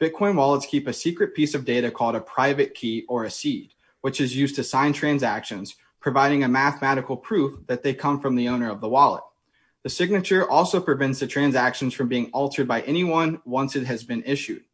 Bitcoin 0.00 0.34
wallets 0.34 0.64
keep 0.64 0.88
a 0.88 0.94
secret 0.94 1.34
piece 1.34 1.54
of 1.54 1.66
data 1.66 1.90
called 1.90 2.16
a 2.16 2.20
private 2.20 2.74
key 2.74 3.04
or 3.06 3.24
a 3.24 3.30
seed, 3.30 3.74
which 4.00 4.18
is 4.18 4.34
used 4.34 4.56
to 4.56 4.64
sign 4.64 4.94
transactions, 4.94 5.76
providing 6.00 6.42
a 6.42 6.48
mathematical 6.48 7.18
proof 7.18 7.58
that 7.66 7.82
they 7.82 7.92
come 7.92 8.18
from 8.18 8.34
the 8.34 8.48
owner 8.48 8.70
of 8.70 8.80
the 8.80 8.88
wallet. 8.88 9.22
The 9.82 9.90
signature 9.90 10.50
also 10.50 10.80
prevents 10.80 11.20
the 11.20 11.26
transactions 11.26 11.92
from 11.92 12.08
being 12.08 12.30
altered 12.32 12.66
by 12.66 12.80
anyone 12.82 13.42
once 13.44 13.76
it 13.76 13.84
has 13.84 14.02
been 14.02 14.22
issued. 14.24 14.64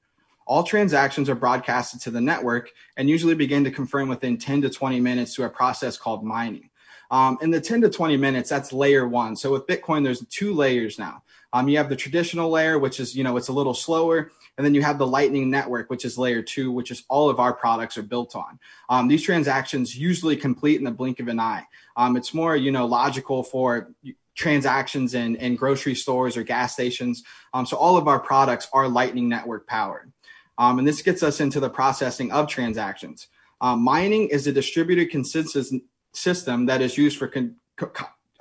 All 0.47 0.63
transactions 0.63 1.29
are 1.29 1.35
broadcasted 1.35 2.01
to 2.03 2.13
the 2.13 2.21
network 2.21 2.71
and 2.97 3.09
usually 3.09 3.35
begin 3.35 3.65
to 3.65 3.71
confirm 3.73 4.09
within 4.09 4.39
10 4.39 4.63
to 4.63 4.71
20 4.71 5.01
minutes 5.01 5.35
through 5.35 5.47
a 5.47 5.51
process 5.51 5.97
called 5.97 6.23
mining. 6.23 6.71
Um, 7.11 7.37
in 7.43 7.51
the 7.51 7.61
10 7.61 7.81
to 7.81 7.91
20 7.91 8.17
minutes, 8.17 8.49
that's 8.49 8.73
layer 8.73 9.09
one. 9.09 9.35
So 9.35 9.51
with 9.51 9.67
Bitcoin, 9.67 10.05
there's 10.05 10.25
two 10.27 10.55
layers 10.55 11.01
now. 11.01 11.25
Um, 11.57 11.71
you 11.71 11.79
have 11.79 11.89
the 11.89 11.97
traditional 11.97 12.51
layer, 12.51 12.79
which 12.79 13.01
is, 13.01 13.17
you 13.17 13.25
know, 13.25 13.39
it's 13.39 13.49
a 13.49 13.53
little 13.53 13.73
slower. 13.73 14.31
And 14.59 14.65
then 14.65 14.75
you 14.75 14.83
have 14.83 14.99
the 14.99 15.07
Lightning 15.07 15.51
Network, 15.51 15.89
which 15.89 16.05
is 16.05 16.19
layer 16.19 16.43
two, 16.43 16.71
which 16.71 16.91
is 16.91 17.05
all 17.09 17.31
of 17.31 17.41
our 17.41 17.55
products 17.55 17.97
are 17.97 18.03
built 18.03 18.37
on. 18.37 18.59
Um, 18.91 19.09
these 19.09 19.23
transactions 19.23 19.97
usually 19.97 20.37
complete 20.37 20.77
in 20.77 20.85
the 20.85 20.91
blink 20.91 21.19
of 21.19 21.29
an 21.29 21.41
eye. 21.41 21.65
Um, 21.97 22.15
it's 22.19 22.35
more, 22.35 22.57
you 22.57 22.73
know, 22.73 22.85
logical 22.85 23.43
for 23.43 23.91
transactions 24.35 25.15
in, 25.15 25.37
in 25.37 25.57
grocery 25.57 25.95
stores 25.95 26.37
or 26.37 26.43
gas 26.43 26.75
stations. 26.75 27.25
Um, 27.55 27.65
so 27.65 27.79
all 27.79 27.97
of 27.97 28.07
our 28.07 28.21
products 28.21 28.69
are 28.75 28.87
Lightning 28.87 29.27
Network 29.27 29.67
powered. 29.67 30.13
Um, 30.59 30.79
and 30.79 30.87
this 30.87 31.01
gets 31.01 31.23
us 31.23 31.41
into 31.41 31.59
the 31.59 31.71
processing 31.71 32.33
of 32.33 32.49
transactions. 32.49 33.29
Um, 33.63 33.81
mining 33.81 34.29
is 34.29 34.47
a 34.47 34.53
distributed 34.53 35.11
consensus 35.11 35.73
system 36.13 36.67
that 36.67 36.83
is 36.83 36.99
used 36.99 37.17
for, 37.17 37.29
con- 37.29 37.57
co- 37.77 37.93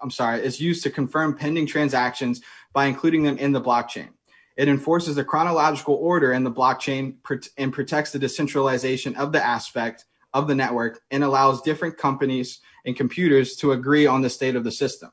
I'm 0.02 0.12
sorry, 0.12 0.44
is 0.44 0.60
used 0.60 0.84
to 0.84 0.90
confirm 0.90 1.36
pending 1.36 1.68
transactions 1.68 2.42
by 2.74 2.86
including 2.86 3.24
them 3.24 3.38
in 3.38 3.52
the 3.52 3.62
blockchain. 3.62 4.10
It 4.58 4.68
enforces 4.68 5.16
the 5.16 5.26
chronological 5.26 5.96
order 5.96 6.34
in 6.34 6.44
the 6.44 6.52
blockchain 6.52 7.16
and 7.58 7.74
protects 7.74 8.12
the 8.12 8.20
decentralization 8.20 9.16
of 9.16 9.32
the 9.32 9.44
aspect 9.44 10.06
of 10.34 10.48
the 10.48 10.56
network 10.56 11.02
and 11.12 11.24
allows 11.24 11.62
different 11.62 11.98
companies 11.98 12.60
and 12.86 12.96
computers 12.96 13.56
to 13.58 13.72
agree 13.72 14.06
on 14.06 14.22
the 14.22 14.30
state 14.30 14.56
of 14.56 14.64
the 14.64 14.72
system. 14.72 15.12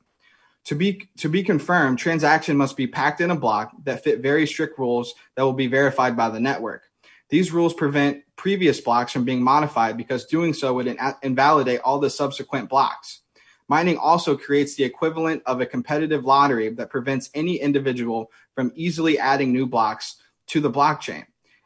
To 0.65 0.75
be 0.75 1.09
to 1.17 1.27
be 1.27 1.43
confirmed, 1.43 1.99
transaction 1.99 2.55
must 2.55 2.77
be 2.77 2.87
packed 2.87 3.19
in 3.19 3.31
a 3.31 3.35
block 3.35 3.71
that 3.83 4.03
fit 4.03 4.21
very 4.21 4.47
strict 4.47 4.79
rules 4.79 5.13
that 5.35 5.43
will 5.43 5.53
be 5.53 5.67
verified 5.67 6.15
by 6.15 6.29
the 6.29 6.39
network. 6.39 6.83
These 7.27 7.51
rules 7.51 7.73
prevent 7.73 8.23
previous 8.37 8.79
blocks 8.79 9.11
from 9.11 9.25
being 9.25 9.43
modified 9.43 9.97
because 9.97 10.25
doing 10.25 10.53
so 10.53 10.73
would 10.75 10.87
in- 10.87 10.99
invalidate 11.21 11.81
all 11.81 11.99
the 11.99 12.09
subsequent 12.09 12.69
blocks. 12.69 13.22
Mining 13.67 13.97
also 13.97 14.35
creates 14.37 14.75
the 14.75 14.83
equivalent 14.83 15.41
of 15.45 15.61
a 15.61 15.65
competitive 15.65 16.25
lottery 16.25 16.69
that 16.69 16.89
prevents 16.89 17.29
any 17.33 17.55
individual 17.55 18.31
from 18.55 18.71
easily 18.75 19.17
adding 19.17 19.51
new 19.51 19.65
blocks 19.65 20.17
to 20.47 20.59
the 20.59 20.71
blockchain. 20.71 21.25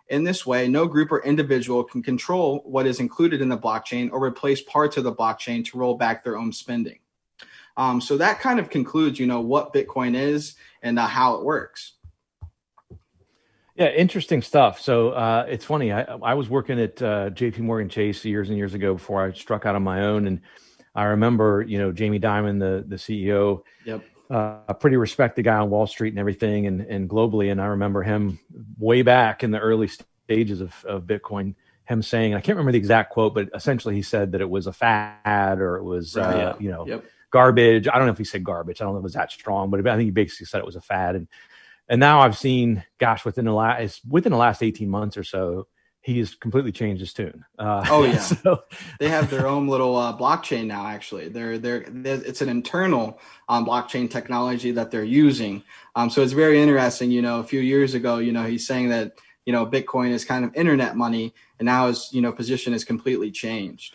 In 0.10 0.24
this 0.24 0.46
way, 0.46 0.68
no 0.68 0.88
group 0.88 1.12
or 1.12 1.22
individual 1.24 1.84
can 1.84 2.02
control 2.02 2.62
what 2.66 2.86
is 2.86 3.00
included 3.00 3.42
in 3.42 3.50
the 3.50 3.58
blockchain 3.58 4.10
or 4.12 4.24
replace 4.24 4.62
parts 4.62 4.96
of 4.96 5.04
the 5.04 5.14
blockchain 5.14 5.66
to 5.66 5.78
roll 5.78 5.96
back 5.96 6.24
their 6.24 6.38
own 6.38 6.54
spending. 6.54 7.00
Um, 7.76 8.00
so 8.00 8.18
that 8.18 8.40
kind 8.40 8.60
of 8.60 8.70
concludes, 8.70 9.20
you 9.20 9.28
know, 9.28 9.42
what 9.42 9.74
Bitcoin 9.74 10.16
is 10.16 10.56
and 10.82 10.98
uh, 10.98 11.08
how 11.08 11.36
it 11.36 11.44
works. 11.44 11.94
Yeah, 13.76 13.90
interesting 13.90 14.42
stuff. 14.42 14.80
So 14.80 15.10
uh, 15.10 15.46
it's 15.48 15.64
funny. 15.64 15.92
I, 15.92 16.02
I 16.02 16.34
was 16.34 16.50
working 16.50 16.80
at 16.80 17.00
uh, 17.00 17.30
J.P. 17.30 17.62
Morgan 17.62 17.90
Chase 17.90 18.26
years 18.26 18.50
and 18.50 18.58
years 18.58 18.74
ago 18.74 18.94
before 18.94 19.24
I 19.24 19.32
struck 19.34 19.68
out 19.68 19.76
on 19.76 19.84
my 19.84 20.02
own, 20.02 20.26
and 20.26 20.42
I 20.98 21.04
remember, 21.04 21.64
you 21.66 21.78
know, 21.78 21.92
Jamie 21.92 22.20
Dimon, 22.20 22.60
the 22.60 22.84
the 22.86 22.96
CEO, 22.96 23.62
yep. 23.86 24.04
Uh, 24.30 24.58
a 24.68 24.74
pretty 24.74 24.98
respected 24.98 25.44
guy 25.44 25.56
on 25.56 25.70
Wall 25.70 25.88
Street 25.88 26.10
and 26.10 26.20
everything, 26.20 26.66
and 26.66 26.82
and 26.82 27.08
globally. 27.08 27.52
And 27.52 27.62
I 27.62 27.68
remember 27.68 28.02
him 28.02 28.40
way 28.80 29.04
back 29.04 29.44
in 29.44 29.52
the 29.52 29.60
early 29.60 29.88
stages 29.88 30.60
of, 30.60 30.74
of 30.86 31.04
Bitcoin, 31.04 31.54
him 31.86 32.02
saying, 32.02 32.34
I 32.34 32.42
can't 32.42 32.58
remember 32.58 32.74
the 32.74 32.80
exact 32.80 33.12
quote, 33.12 33.36
but 33.36 33.50
essentially 33.54 33.96
he 33.96 34.02
said 34.02 34.32
that 34.34 34.42
it 34.42 34.50
was 34.50 34.68
a 34.68 34.74
fad 34.74 35.60
or 35.60 35.78
it 35.78 35.84
was, 35.84 36.18
right, 36.18 36.34
uh, 36.34 36.38
yeah. 36.38 36.56
you 36.60 36.70
know, 36.70 36.86
yep. 36.86 37.06
garbage. 37.32 37.88
I 37.88 37.98
don't 37.98 38.08
know 38.08 38.12
if 38.12 38.18
he 38.18 38.26
said 38.26 38.44
garbage. 38.44 38.82
I 38.82 38.84
don't 38.84 38.94
know 38.94 38.98
if 38.98 39.04
it 39.04 39.04
was 39.04 39.14
that 39.14 39.32
strong, 39.32 39.70
but 39.70 39.88
I 39.88 39.96
think 39.96 40.08
he 40.08 40.12
basically 40.12 40.48
said 40.48 40.60
it 40.60 40.66
was 40.66 40.76
a 40.76 40.82
fad. 40.82 41.16
And 41.16 41.28
and 41.88 42.00
now 42.00 42.20
I've 42.20 42.38
seen, 42.38 42.84
gosh, 42.98 43.24
within 43.24 43.46
the 43.46 43.54
last 43.54 44.02
within 44.06 44.32
the 44.32 44.38
last 44.38 44.64
eighteen 44.64 44.90
months 44.90 45.16
or 45.16 45.24
so, 45.24 45.68
he's 46.08 46.36
completely 46.36 46.72
changed 46.72 47.02
his 47.02 47.14
tune. 47.14 47.44
Uh, 47.60 47.86
oh 47.90 48.06
yeah, 48.06 48.18
so. 48.20 48.64
they 49.00 49.10
have 49.10 49.30
their 49.30 49.46
own 49.46 49.68
little 49.68 49.96
uh, 49.96 50.18
blockchain 50.18 50.66
now. 50.66 50.88
Actually, 50.88 51.28
they're, 51.28 51.58
they're, 51.58 51.86
they're 51.88 52.22
it's 52.24 52.42
an 52.42 52.50
internal 52.50 53.20
um, 53.50 53.66
blockchain 53.66 54.10
technology 54.10 54.72
that 54.72 54.90
they're 54.90 55.04
using. 55.04 55.64
Um, 55.96 56.10
so 56.10 56.24
it's 56.24 56.32
very 56.32 56.62
interesting. 56.62 57.12
You 57.12 57.22
know, 57.22 57.40
a 57.40 57.44
few 57.44 57.60
years 57.60 57.94
ago, 57.94 58.20
you 58.20 58.32
know, 58.32 58.46
he's 58.46 58.66
saying 58.66 58.90
that 58.90 59.20
you 59.46 59.52
know 59.52 59.66
Bitcoin 59.66 60.12
is 60.12 60.24
kind 60.24 60.46
of 60.46 60.56
internet 60.56 60.96
money, 60.96 61.34
and 61.60 61.66
now 61.66 61.88
his 61.88 62.10
you 62.14 62.22
know 62.22 62.32
position 62.32 62.74
is 62.74 62.86
completely 62.86 63.30
changed. 63.30 63.94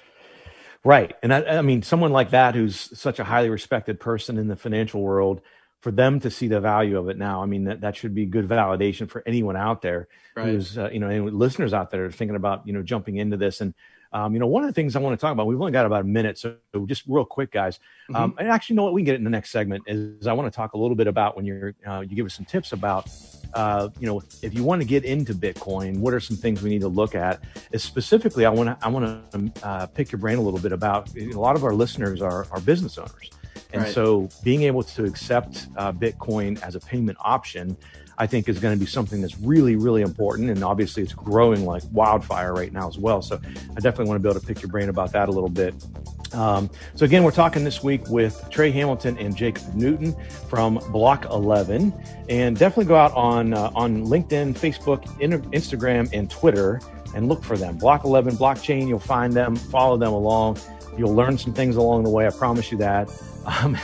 Right, 0.84 1.14
and 1.22 1.32
I, 1.32 1.58
I 1.58 1.62
mean, 1.62 1.82
someone 1.82 2.12
like 2.12 2.30
that 2.30 2.54
who's 2.54 2.76
such 2.98 3.20
a 3.20 3.24
highly 3.24 3.48
respected 3.48 4.00
person 4.00 4.36
in 4.36 4.48
the 4.48 4.56
financial 4.56 5.00
world 5.00 5.40
for 5.82 5.90
them 5.90 6.20
to 6.20 6.30
see 6.30 6.46
the 6.46 6.60
value 6.60 6.96
of 6.96 7.08
it 7.08 7.18
now. 7.18 7.42
I 7.42 7.46
mean, 7.46 7.64
that, 7.64 7.80
that 7.80 7.96
should 7.96 8.14
be 8.14 8.24
good 8.24 8.48
validation 8.48 9.10
for 9.10 9.22
anyone 9.26 9.56
out 9.56 9.82
there 9.82 10.06
right. 10.36 10.46
who's, 10.46 10.78
uh, 10.78 10.88
you 10.92 11.00
know, 11.00 11.08
any 11.08 11.28
listeners 11.28 11.74
out 11.74 11.90
there 11.90 12.08
thinking 12.10 12.36
about, 12.36 12.64
you 12.66 12.72
know, 12.72 12.82
jumping 12.82 13.16
into 13.16 13.36
this. 13.36 13.60
And, 13.60 13.74
um, 14.12 14.32
you 14.32 14.38
know, 14.38 14.46
one 14.46 14.62
of 14.62 14.68
the 14.68 14.74
things 14.74 14.94
I 14.94 15.00
want 15.00 15.18
to 15.18 15.20
talk 15.20 15.32
about, 15.32 15.48
we've 15.48 15.58
only 15.58 15.72
got 15.72 15.84
about 15.84 16.02
a 16.02 16.04
minute. 16.04 16.38
So 16.38 16.54
just 16.86 17.02
real 17.08 17.24
quick, 17.24 17.50
guys. 17.50 17.80
Mm-hmm. 18.08 18.16
Um, 18.16 18.34
and 18.38 18.48
actually, 18.48 18.74
you 18.74 18.76
know 18.76 18.84
what? 18.84 18.92
We 18.92 19.00
can 19.00 19.06
get 19.06 19.14
in 19.16 19.24
the 19.24 19.30
next 19.30 19.50
segment 19.50 19.82
is 19.88 20.28
I 20.28 20.34
want 20.34 20.52
to 20.52 20.56
talk 20.56 20.74
a 20.74 20.78
little 20.78 20.94
bit 20.94 21.08
about 21.08 21.34
when 21.34 21.46
you're, 21.46 21.74
uh, 21.84 22.00
you 22.00 22.14
give 22.14 22.26
us 22.26 22.34
some 22.34 22.44
tips 22.44 22.72
about, 22.72 23.10
uh, 23.54 23.88
you 23.98 24.06
know, 24.06 24.22
if 24.40 24.54
you 24.54 24.62
want 24.62 24.82
to 24.82 24.86
get 24.86 25.04
into 25.04 25.34
Bitcoin, 25.34 25.98
what 25.98 26.14
are 26.14 26.20
some 26.20 26.36
things 26.36 26.62
we 26.62 26.70
need 26.70 26.82
to 26.82 26.88
look 26.88 27.16
at? 27.16 27.42
Is 27.72 27.82
specifically, 27.82 28.46
I 28.46 28.50
want 28.50 28.68
to, 28.68 28.86
I 28.86 28.88
want 28.88 29.32
to 29.32 29.66
uh, 29.66 29.86
pick 29.86 30.12
your 30.12 30.20
brain 30.20 30.38
a 30.38 30.42
little 30.42 30.60
bit 30.60 30.70
about 30.70 31.10
a 31.16 31.32
lot 31.32 31.56
of 31.56 31.64
our 31.64 31.74
listeners 31.74 32.22
are, 32.22 32.46
are 32.52 32.60
business 32.60 32.98
owners. 32.98 33.30
And 33.72 33.82
right. 33.82 33.92
so 33.92 34.28
being 34.42 34.62
able 34.62 34.82
to 34.82 35.04
accept 35.04 35.66
uh, 35.76 35.92
Bitcoin 35.92 36.60
as 36.62 36.74
a 36.74 36.80
payment 36.80 37.18
option, 37.20 37.76
I 38.18 38.26
think 38.26 38.48
is 38.48 38.58
going 38.58 38.76
to 38.76 38.78
be 38.78 38.90
something 38.90 39.20
that's 39.20 39.38
really, 39.38 39.76
really 39.76 40.02
important. 40.02 40.50
And 40.50 40.62
obviously 40.62 41.02
it's 41.02 41.14
growing 41.14 41.64
like 41.64 41.82
wildfire 41.92 42.52
right 42.52 42.72
now 42.72 42.88
as 42.88 42.98
well. 42.98 43.22
So 43.22 43.40
I 43.54 43.80
definitely 43.80 44.06
want 44.06 44.16
to 44.16 44.22
be 44.22 44.30
able 44.30 44.40
to 44.40 44.46
pick 44.46 44.62
your 44.62 44.70
brain 44.70 44.88
about 44.88 45.12
that 45.12 45.28
a 45.28 45.32
little 45.32 45.48
bit. 45.48 45.74
Um, 46.34 46.70
so 46.94 47.04
again, 47.04 47.24
we're 47.24 47.30
talking 47.30 47.64
this 47.64 47.82
week 47.82 48.08
with 48.08 48.46
Trey 48.50 48.70
Hamilton 48.70 49.18
and 49.18 49.36
Jacob 49.36 49.74
Newton 49.74 50.14
from 50.48 50.76
Block 50.90 51.26
11, 51.26 51.92
and 52.28 52.56
definitely 52.56 52.86
go 52.86 52.96
out 52.96 53.12
on 53.12 53.52
uh, 53.52 53.70
on 53.74 54.06
LinkedIn, 54.06 54.54
Facebook, 54.54 55.04
Instagram, 55.20 56.08
and 56.12 56.30
Twitter, 56.30 56.80
and 57.14 57.28
look 57.28 57.44
for 57.44 57.58
them. 57.58 57.76
Block 57.76 58.04
11 58.04 58.36
Blockchain. 58.36 58.88
You'll 58.88 58.98
find 58.98 59.32
them. 59.32 59.56
Follow 59.56 59.96
them 59.96 60.12
along. 60.12 60.58
You'll 60.96 61.14
learn 61.14 61.38
some 61.38 61.52
things 61.52 61.76
along 61.76 62.04
the 62.04 62.10
way. 62.10 62.26
I 62.26 62.30
promise 62.30 62.70
you 62.70 62.78
that. 62.78 63.10
Um, 63.44 63.76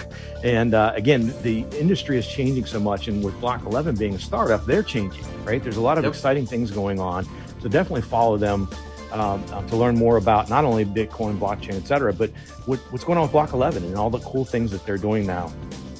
and 0.44 0.72
uh, 0.72 0.92
again, 0.94 1.34
the 1.42 1.66
industry 1.76 2.16
is 2.16 2.28
changing 2.28 2.64
so 2.64 2.78
much, 2.78 3.08
and 3.08 3.24
with 3.24 3.38
Block 3.40 3.66
11 3.66 3.96
being 3.96 4.14
a 4.14 4.18
startup, 4.20 4.64
they're 4.66 4.84
changing, 4.84 5.24
right? 5.44 5.60
There's 5.60 5.78
a 5.78 5.80
lot 5.80 5.98
of 5.98 6.04
yep. 6.04 6.12
exciting 6.12 6.46
things 6.46 6.70
going 6.70 7.00
on. 7.00 7.26
So 7.60 7.68
definitely 7.68 8.02
follow 8.02 8.36
them 8.36 8.68
um, 9.10 9.44
uh, 9.50 9.62
to 9.66 9.76
learn 9.76 9.96
more 9.96 10.16
about 10.16 10.48
not 10.48 10.64
only 10.64 10.84
Bitcoin, 10.84 11.40
blockchain, 11.40 11.74
et 11.74 11.88
cetera, 11.88 12.12
but 12.12 12.30
what, 12.66 12.78
what's 12.90 13.04
going 13.04 13.18
on 13.18 13.22
with 13.22 13.32
Block 13.32 13.52
11 13.52 13.82
and 13.84 13.96
all 13.96 14.10
the 14.10 14.20
cool 14.20 14.44
things 14.44 14.70
that 14.70 14.86
they're 14.86 14.96
doing 14.96 15.26
now. 15.26 15.52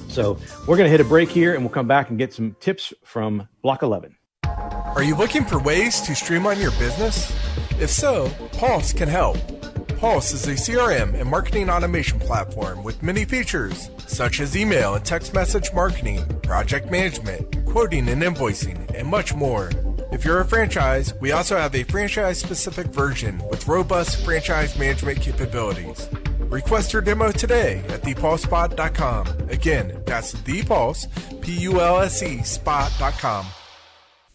So 0.07 0.37
we're 0.67 0.77
going 0.77 0.87
to 0.87 0.91
hit 0.91 1.01
a 1.01 1.09
break 1.09 1.29
here, 1.29 1.53
and 1.53 1.61
we'll 1.61 1.73
come 1.73 1.87
back 1.87 2.09
and 2.09 2.17
get 2.17 2.33
some 2.33 2.55
tips 2.61 2.93
from 3.03 3.47
Block 3.61 3.83
11. 3.83 4.15
Are 4.45 5.03
you 5.03 5.15
looking 5.15 5.45
for 5.45 5.61
ways 5.61 6.01
to 6.01 6.15
streamline 6.15 6.59
your 6.59 6.71
business? 6.71 7.31
If 7.79 7.89
so, 7.89 8.29
Pulse 8.53 8.93
can 8.93 9.07
help. 9.07 9.37
Pulse 9.99 10.31
is 10.31 10.47
a 10.47 10.51
CRM 10.51 11.13
and 11.19 11.29
marketing 11.29 11.69
automation 11.69 12.19
platform 12.19 12.85
with 12.85 13.03
many 13.03 13.25
features, 13.25 13.89
such 14.07 14.39
as 14.39 14.55
email 14.55 14.95
and 14.95 15.03
text 15.03 15.33
message 15.33 15.73
marketing, 15.73 16.25
project 16.41 16.89
management, 16.89 17.65
quoting 17.65 18.07
and 18.07 18.21
invoicing, 18.21 18.89
and 18.95 19.09
much 19.09 19.35
more. 19.35 19.69
If 20.13 20.23
you're 20.23 20.39
a 20.39 20.45
franchise, 20.45 21.13
we 21.19 21.33
also 21.33 21.57
have 21.57 21.75
a 21.75 21.83
franchise 21.83 22.39
specific 22.39 22.87
version 22.87 23.41
with 23.49 23.67
robust 23.67 24.23
franchise 24.23 24.79
management 24.79 25.19
capabilities. 25.19 26.07
Request 26.39 26.93
your 26.93 27.01
demo 27.01 27.33
today 27.33 27.83
at 27.89 28.01
thepulsespot.com. 28.01 29.27
Again, 29.49 30.01
that's 30.05 30.33
thepulse, 30.33 31.07
P-U-L-S-E, 31.41 32.43
spot.com. 32.43 33.45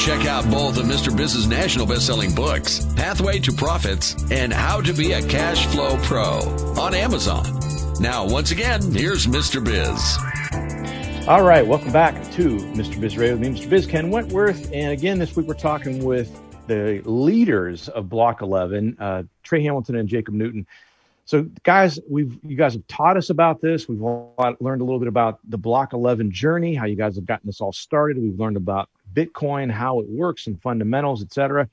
Check 0.00 0.24
out 0.24 0.50
both 0.50 0.78
of 0.78 0.86
Mr. 0.86 1.14
Biz's 1.14 1.46
national 1.46 1.84
best-selling 1.84 2.34
books, 2.34 2.86
Pathway 2.96 3.38
to 3.40 3.52
Profits 3.52 4.16
and 4.30 4.50
How 4.50 4.80
to 4.80 4.94
Be 4.94 5.12
a 5.12 5.20
Cash 5.20 5.66
Flow 5.66 5.98
Pro 5.98 6.38
on 6.80 6.94
Amazon. 6.94 7.44
Now, 8.00 8.26
once 8.26 8.50
again, 8.50 8.80
here's 8.92 9.26
Mr. 9.26 9.62
Biz. 9.62 11.28
All 11.28 11.42
right, 11.42 11.66
welcome 11.66 11.92
back 11.92 12.14
to 12.32 12.56
Mr. 12.56 12.98
Biz 12.98 13.18
Radio 13.18 13.36
with 13.36 13.42
me, 13.42 13.50
Mr. 13.50 13.68
Biz 13.68 13.86
Ken 13.86 14.08
Wentworth. 14.08 14.72
And 14.72 14.90
again, 14.90 15.18
this 15.18 15.36
week 15.36 15.46
we're 15.46 15.52
talking 15.52 16.02
with 16.02 16.34
the 16.66 17.02
leaders 17.04 17.90
of 17.90 18.08
Block 18.08 18.40
11, 18.40 18.96
uh, 18.98 19.24
Trey 19.42 19.62
Hamilton 19.62 19.96
and 19.96 20.08
Jacob 20.08 20.32
Newton. 20.32 20.66
So, 21.26 21.42
guys, 21.62 22.00
we've 22.08 22.38
you 22.42 22.56
guys 22.56 22.72
have 22.72 22.86
taught 22.86 23.18
us 23.18 23.28
about 23.28 23.60
this. 23.60 23.86
We've 23.86 24.00
learned 24.00 24.56
a 24.80 24.84
little 24.84 24.98
bit 24.98 25.08
about 25.08 25.40
the 25.46 25.58
Block 25.58 25.92
11 25.92 26.32
journey, 26.32 26.74
how 26.74 26.86
you 26.86 26.96
guys 26.96 27.16
have 27.16 27.26
gotten 27.26 27.46
this 27.46 27.60
all 27.60 27.72
started. 27.74 28.16
We've 28.16 28.40
learned 28.40 28.56
about 28.56 28.88
Bitcoin, 29.14 29.70
how 29.70 30.00
it 30.00 30.08
works, 30.08 30.46
and 30.46 30.60
fundamentals, 30.60 31.22
etc. 31.22 31.68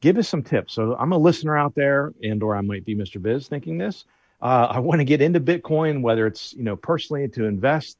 Give 0.00 0.18
us 0.18 0.28
some 0.28 0.42
tips. 0.42 0.74
So, 0.74 0.96
I'm 0.98 1.12
a 1.12 1.18
listener 1.18 1.56
out 1.56 1.74
there, 1.74 2.12
and 2.22 2.42
or 2.42 2.56
I 2.56 2.60
might 2.60 2.84
be 2.84 2.94
Mr. 2.94 3.20
Biz 3.20 3.48
thinking 3.48 3.78
this. 3.78 4.04
Uh, 4.42 4.68
I 4.70 4.78
want 4.78 5.00
to 5.00 5.04
get 5.04 5.22
into 5.22 5.40
Bitcoin, 5.40 6.02
whether 6.02 6.26
it's 6.26 6.52
you 6.54 6.62
know 6.62 6.76
personally 6.76 7.28
to 7.28 7.44
invest, 7.44 7.96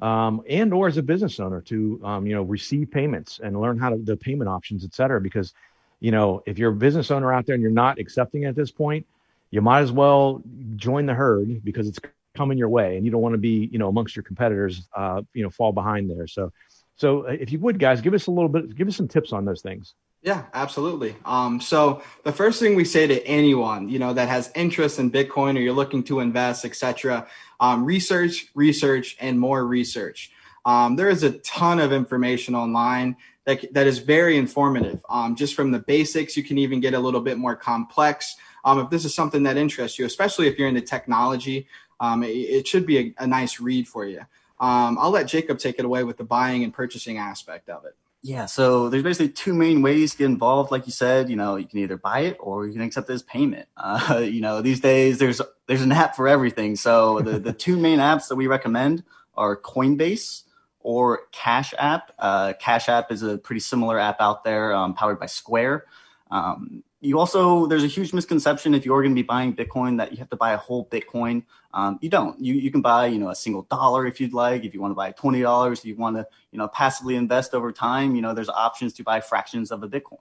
um, 0.00 0.42
and 0.48 0.72
or 0.74 0.88
as 0.88 0.96
a 0.96 1.02
business 1.02 1.38
owner 1.40 1.60
to 1.62 2.00
um, 2.04 2.26
you 2.26 2.34
know 2.34 2.42
receive 2.42 2.90
payments 2.90 3.40
and 3.42 3.60
learn 3.60 3.78
how 3.78 3.90
to 3.90 3.96
the 3.96 4.16
payment 4.16 4.48
options, 4.48 4.84
etc. 4.84 5.20
Because 5.20 5.54
you 6.00 6.10
know 6.10 6.42
if 6.46 6.58
you're 6.58 6.72
a 6.72 6.76
business 6.76 7.10
owner 7.10 7.32
out 7.32 7.46
there 7.46 7.54
and 7.54 7.62
you're 7.62 7.70
not 7.70 7.98
accepting 7.98 8.44
at 8.44 8.54
this 8.54 8.70
point 8.70 9.06
you 9.50 9.60
might 9.60 9.80
as 9.80 9.92
well 9.92 10.42
join 10.76 11.06
the 11.06 11.14
herd 11.14 11.64
because 11.64 11.88
it's 11.88 11.98
coming 12.34 12.58
your 12.58 12.68
way 12.68 12.96
and 12.96 13.04
you 13.06 13.10
don't 13.10 13.22
want 13.22 13.32
to 13.32 13.38
be 13.38 13.68
you 13.72 13.78
know 13.78 13.88
amongst 13.88 14.14
your 14.14 14.22
competitors 14.22 14.88
uh, 14.94 15.22
you 15.32 15.42
know 15.42 15.50
fall 15.50 15.72
behind 15.72 16.10
there 16.10 16.26
so 16.26 16.52
so 16.96 17.26
uh, 17.26 17.30
if 17.30 17.52
you 17.52 17.58
would 17.60 17.78
guys 17.78 18.00
give 18.00 18.14
us 18.14 18.26
a 18.26 18.30
little 18.30 18.48
bit 18.48 18.74
give 18.74 18.88
us 18.88 18.96
some 18.96 19.08
tips 19.08 19.32
on 19.32 19.44
those 19.44 19.62
things. 19.62 19.94
Yeah 20.22 20.44
absolutely. 20.54 21.14
Um, 21.24 21.60
so 21.60 22.02
the 22.24 22.32
first 22.32 22.58
thing 22.58 22.74
we 22.74 22.84
say 22.84 23.06
to 23.06 23.24
anyone 23.26 23.88
you 23.88 23.98
know 23.98 24.12
that 24.12 24.28
has 24.28 24.50
interest 24.54 24.98
in 24.98 25.10
bitcoin 25.10 25.56
or 25.56 25.60
you're 25.60 25.74
looking 25.74 26.02
to 26.04 26.20
invest 26.20 26.64
etc 26.64 27.26
um, 27.60 27.84
research 27.84 28.46
research 28.54 29.16
and 29.20 29.38
more 29.38 29.64
research. 29.66 30.32
Um, 30.64 30.96
there 30.96 31.08
is 31.08 31.22
a 31.22 31.38
ton 31.38 31.78
of 31.78 31.92
information 31.92 32.56
online 32.56 33.16
that, 33.44 33.72
that 33.72 33.86
is 33.86 33.98
very 33.98 34.36
informative. 34.36 35.00
Um, 35.08 35.36
just 35.36 35.54
from 35.54 35.70
the 35.70 35.78
basics 35.78 36.36
you 36.36 36.42
can 36.42 36.58
even 36.58 36.80
get 36.80 36.94
a 36.94 36.98
little 36.98 37.20
bit 37.20 37.38
more 37.38 37.54
complex. 37.54 38.36
Um, 38.64 38.80
if 38.80 38.90
this 38.90 39.04
is 39.04 39.14
something 39.14 39.44
that 39.44 39.56
interests 39.56 39.96
you, 39.96 40.06
especially 40.06 40.48
if 40.48 40.58
you're 40.58 40.66
into 40.66 40.80
technology, 40.80 41.68
um, 42.00 42.22
it, 42.22 42.28
it, 42.28 42.66
should 42.66 42.84
be 42.84 42.98
a, 42.98 43.14
a, 43.18 43.26
nice 43.26 43.60
read 43.60 43.86
for 43.88 44.04
you. 44.04 44.20
Um, 44.58 44.98
I'll 45.00 45.10
let 45.10 45.26
Jacob 45.26 45.58
take 45.58 45.78
it 45.78 45.84
away 45.84 46.04
with 46.04 46.16
the 46.16 46.24
buying 46.24 46.64
and 46.64 46.72
purchasing 46.72 47.18
aspect 47.18 47.68
of 47.68 47.84
it. 47.84 47.94
Yeah, 48.22 48.46
so 48.46 48.88
there's 48.88 49.04
basically 49.04 49.28
two 49.28 49.54
main 49.54 49.82
ways 49.82 50.12
to 50.12 50.18
get 50.18 50.24
involved. 50.24 50.72
Like 50.72 50.86
you 50.86 50.92
said, 50.92 51.30
you 51.30 51.36
know, 51.36 51.56
you 51.56 51.66
can 51.66 51.78
either 51.78 51.96
buy 51.96 52.20
it 52.20 52.36
or 52.40 52.66
you 52.66 52.72
can 52.72 52.82
accept 52.82 53.08
it 53.08 53.12
as 53.12 53.22
payment. 53.22 53.68
Uh, 53.78 54.18
you 54.18 54.40
know, 54.40 54.60
these 54.60 54.80
days 54.80 55.18
there's 55.18 55.40
there's 55.66 55.82
an 55.82 55.92
app 55.92 56.16
for 56.16 56.26
everything. 56.26 56.74
So 56.74 57.20
the 57.20 57.38
the 57.38 57.52
two 57.52 57.76
main 57.76 57.98
apps 57.98 58.28
that 58.28 58.36
we 58.36 58.46
recommend 58.48 59.04
are 59.36 59.56
Coinbase 59.56 60.42
or 60.80 61.22
Cash 61.30 61.72
App. 61.78 62.12
Uh, 62.18 62.52
Cash 62.58 62.88
App 62.88 63.12
is 63.12 63.22
a 63.22 63.38
pretty 63.38 63.60
similar 63.60 63.98
app 63.98 64.20
out 64.20 64.44
there, 64.44 64.74
um, 64.74 64.94
powered 64.94 65.20
by 65.20 65.26
Square. 65.26 65.84
Um, 66.30 66.82
you 67.00 67.18
also 67.18 67.66
there's 67.66 67.84
a 67.84 67.88
huge 67.88 68.12
misconception 68.12 68.74
if 68.74 68.86
you're 68.86 69.02
going 69.02 69.14
to 69.14 69.20
be 69.20 69.26
buying 69.26 69.54
bitcoin 69.54 69.98
that 69.98 70.12
you 70.12 70.18
have 70.18 70.30
to 70.30 70.36
buy 70.36 70.52
a 70.52 70.56
whole 70.56 70.86
bitcoin. 70.86 71.44
Um, 71.74 71.98
you 72.00 72.08
don't. 72.08 72.40
You, 72.40 72.54
you 72.54 72.70
can 72.70 72.80
buy 72.80 73.06
you 73.06 73.18
know 73.18 73.28
a 73.28 73.34
single 73.34 73.62
dollar 73.62 74.06
if 74.06 74.20
you'd 74.20 74.32
like. 74.32 74.64
If 74.64 74.72
you 74.72 74.80
want 74.80 74.92
to 74.92 74.94
buy 74.94 75.12
$20 75.12 75.72
if 75.72 75.84
you 75.84 75.96
want 75.96 76.16
to 76.16 76.26
you 76.52 76.58
know 76.58 76.68
passively 76.68 77.16
invest 77.16 77.54
over 77.54 77.70
time 77.70 78.14
you 78.14 78.22
know 78.22 78.32
there's 78.32 78.48
options 78.48 78.94
to 78.94 79.02
buy 79.02 79.20
fractions 79.20 79.70
of 79.70 79.82
a 79.82 79.88
bitcoin. 79.88 80.18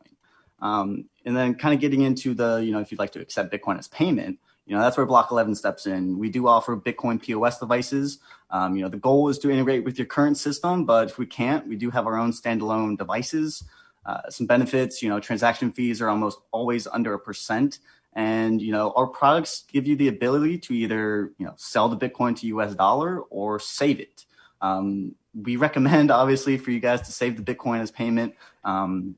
Um, 0.60 1.06
and 1.26 1.36
then 1.36 1.56
kind 1.56 1.74
of 1.74 1.80
getting 1.80 2.02
into 2.02 2.34
the 2.34 2.58
you 2.58 2.72
know 2.72 2.80
if 2.80 2.92
you'd 2.92 3.00
like 3.00 3.12
to 3.14 3.22
accept 3.22 3.54
bitcoin 3.54 3.80
as 3.80 3.88
payment 3.88 4.40
you 4.66 4.76
know 4.76 4.82
that's 4.82 4.98
where 4.98 5.06
block 5.06 5.32
11 5.32 5.56
steps 5.56 5.86
in. 5.86 6.18
We 6.18 6.30
do 6.30 6.48
offer 6.48 6.76
bitcoin 6.76 7.22
pos 7.22 7.60
devices. 7.60 8.20
Um, 8.50 8.76
you 8.76 8.84
know 8.84 8.90
the 8.90 8.98
goal 8.98 9.30
is 9.30 9.40
to 9.40 9.50
integrate 9.50 9.86
with 9.86 9.98
your 9.98 10.08
current 10.08 10.38
system 10.38 10.86
but 10.86 11.10
if 11.10 11.18
we 11.18 11.26
can't 11.26 11.68
we 11.68 11.78
do 11.78 11.90
have 11.90 12.06
our 12.06 12.18
own 12.18 12.32
standalone 12.32 12.98
devices 12.98 13.64
some 14.30 14.48
benefits, 14.48 15.02
you 15.02 15.10
know, 15.10 15.20
transaction 15.20 15.72
fees 15.72 16.02
are 16.02 16.10
almost 16.10 16.39
always 16.52 16.88
under 16.88 17.13
a 17.13 17.20
percent. 17.20 17.80
And, 18.13 18.62
you 18.62 18.72
know, 18.72 18.94
our 18.96 19.08
products 19.08 19.65
give 19.68 19.86
you 19.88 19.96
the 19.96 20.08
ability 20.08 20.60
to 20.60 20.74
either, 20.74 21.32
you 21.38 21.46
know, 21.46 21.54
sell 21.58 21.89
the 21.89 21.98
Bitcoin 21.98 22.39
to 22.39 22.48
US 22.48 22.74
dollar 22.76 23.22
or 23.22 23.60
save 23.60 24.00
it. 24.00 24.26
Um, 24.62 25.15
we 25.34 25.58
recommend, 25.58 26.12
obviously, 26.22 26.58
for 26.58 26.72
you 26.72 26.80
guys 26.80 27.02
to 27.02 27.12
save 27.12 27.44
the 27.44 27.56
Bitcoin 27.56 27.82
as 27.82 27.91
payment 27.91 28.36
um, 28.63 29.15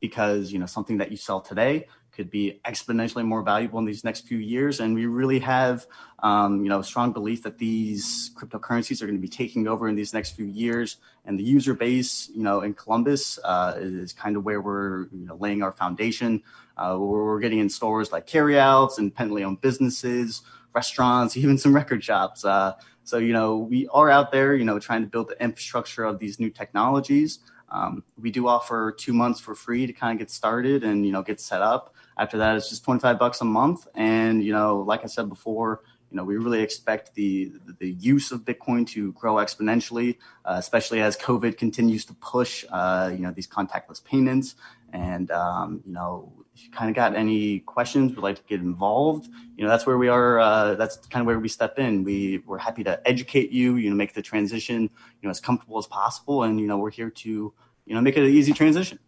because, 0.00 0.52
you 0.52 0.58
know, 0.58 0.66
something 0.66 0.98
that 0.98 1.10
you 1.10 1.16
sell 1.16 1.40
today 1.40 1.86
could 2.18 2.30
be 2.32 2.60
exponentially 2.64 3.24
more 3.24 3.42
valuable 3.42 3.78
in 3.78 3.84
these 3.84 4.02
next 4.02 4.26
few 4.26 4.38
years. 4.38 4.80
And 4.80 4.92
we 4.92 5.06
really 5.06 5.38
have, 5.38 5.86
um, 6.18 6.64
you 6.64 6.68
know, 6.68 6.82
strong 6.82 7.12
belief 7.12 7.44
that 7.44 7.58
these 7.58 8.32
cryptocurrencies 8.36 9.00
are 9.00 9.06
going 9.06 9.16
to 9.16 9.22
be 9.22 9.28
taking 9.28 9.68
over 9.68 9.88
in 9.88 9.94
these 9.94 10.12
next 10.12 10.32
few 10.32 10.44
years. 10.44 10.96
And 11.24 11.38
the 11.38 11.44
user 11.44 11.74
base, 11.74 12.28
you 12.34 12.42
know, 12.42 12.62
in 12.62 12.74
Columbus 12.74 13.38
uh, 13.44 13.74
is 13.76 14.12
kind 14.12 14.36
of 14.36 14.44
where 14.44 14.60
we're, 14.60 15.02
you 15.12 15.26
know, 15.26 15.36
laying 15.36 15.62
our 15.62 15.70
foundation. 15.70 16.42
Uh, 16.76 16.96
we're 16.98 17.38
getting 17.38 17.60
in 17.60 17.70
stores 17.70 18.10
like 18.10 18.26
carryouts 18.26 18.98
and 18.98 19.04
independently 19.04 19.44
owned 19.44 19.60
businesses, 19.60 20.42
restaurants, 20.74 21.36
even 21.42 21.56
some 21.56 21.72
record 21.72 22.02
shops. 22.02 22.44
Uh, 22.44 22.72
so, 23.04 23.18
you 23.18 23.32
know, 23.32 23.58
we 23.58 23.86
are 23.92 24.10
out 24.10 24.32
there, 24.32 24.56
you 24.56 24.64
know, 24.64 24.80
trying 24.80 25.02
to 25.02 25.08
build 25.08 25.28
the 25.28 25.40
infrastructure 25.40 26.02
of 26.02 26.18
these 26.18 26.40
new 26.40 26.50
technologies. 26.50 27.38
Um, 27.70 28.02
we 28.20 28.30
do 28.30 28.48
offer 28.48 28.92
two 28.92 29.12
months 29.12 29.40
for 29.40 29.54
free 29.54 29.86
to 29.86 29.92
kind 29.92 30.12
of 30.12 30.18
get 30.18 30.30
started 30.30 30.84
and 30.84 31.04
you 31.04 31.12
know 31.12 31.22
get 31.22 31.40
set 31.40 31.62
up. 31.62 31.94
After 32.18 32.38
that, 32.38 32.56
it's 32.56 32.68
just 32.68 32.84
25 32.84 33.18
bucks 33.18 33.40
a 33.40 33.44
month. 33.44 33.86
And, 33.94 34.42
you 34.42 34.52
know, 34.52 34.78
like 34.78 35.04
I 35.04 35.06
said 35.06 35.28
before, 35.28 35.82
you 36.10 36.16
know, 36.16 36.24
we 36.24 36.36
really 36.36 36.62
expect 36.62 37.14
the 37.14 37.52
the 37.80 37.90
use 37.90 38.32
of 38.32 38.44
Bitcoin 38.44 38.86
to 38.88 39.12
grow 39.12 39.34
exponentially, 39.34 40.16
uh, 40.44 40.56
especially 40.56 41.00
as 41.02 41.16
COVID 41.18 41.58
continues 41.58 42.04
to 42.06 42.14
push, 42.14 42.64
uh, 42.70 43.10
you 43.12 43.20
know, 43.20 43.30
these 43.30 43.46
contactless 43.46 44.02
payments. 44.02 44.54
And 44.92 45.30
um, 45.30 45.82
you 45.84 45.92
know, 45.92 46.32
if 46.54 46.64
you 46.64 46.70
kind 46.70 46.88
of 46.88 46.96
got 46.96 47.14
any 47.14 47.60
questions, 47.60 48.14
would 48.14 48.22
like 48.22 48.36
to 48.36 48.42
get 48.44 48.60
involved, 48.60 49.28
you 49.56 49.64
know, 49.64 49.68
that's 49.68 49.86
where 49.86 49.98
we 49.98 50.08
are. 50.08 50.40
Uh, 50.40 50.74
that's 50.76 50.96
kind 51.08 51.20
of 51.20 51.26
where 51.26 51.38
we 51.38 51.48
step 51.48 51.78
in. 51.78 52.04
We 52.04 52.42
we're 52.46 52.58
happy 52.58 52.84
to 52.84 53.06
educate 53.06 53.50
you, 53.50 53.76
you 53.76 53.90
know, 53.90 53.96
make 53.96 54.14
the 54.14 54.22
transition, 54.22 54.82
you 54.82 54.90
know, 55.22 55.30
as 55.30 55.40
comfortable 55.40 55.76
as 55.78 55.86
possible, 55.86 56.44
and 56.44 56.58
you 56.58 56.66
know, 56.66 56.78
we're 56.78 56.90
here 56.90 57.10
to, 57.10 57.52
you 57.84 57.94
know, 57.94 58.00
make 58.00 58.16
it 58.16 58.24
an 58.24 58.30
easy 58.30 58.54
transition. 58.54 58.98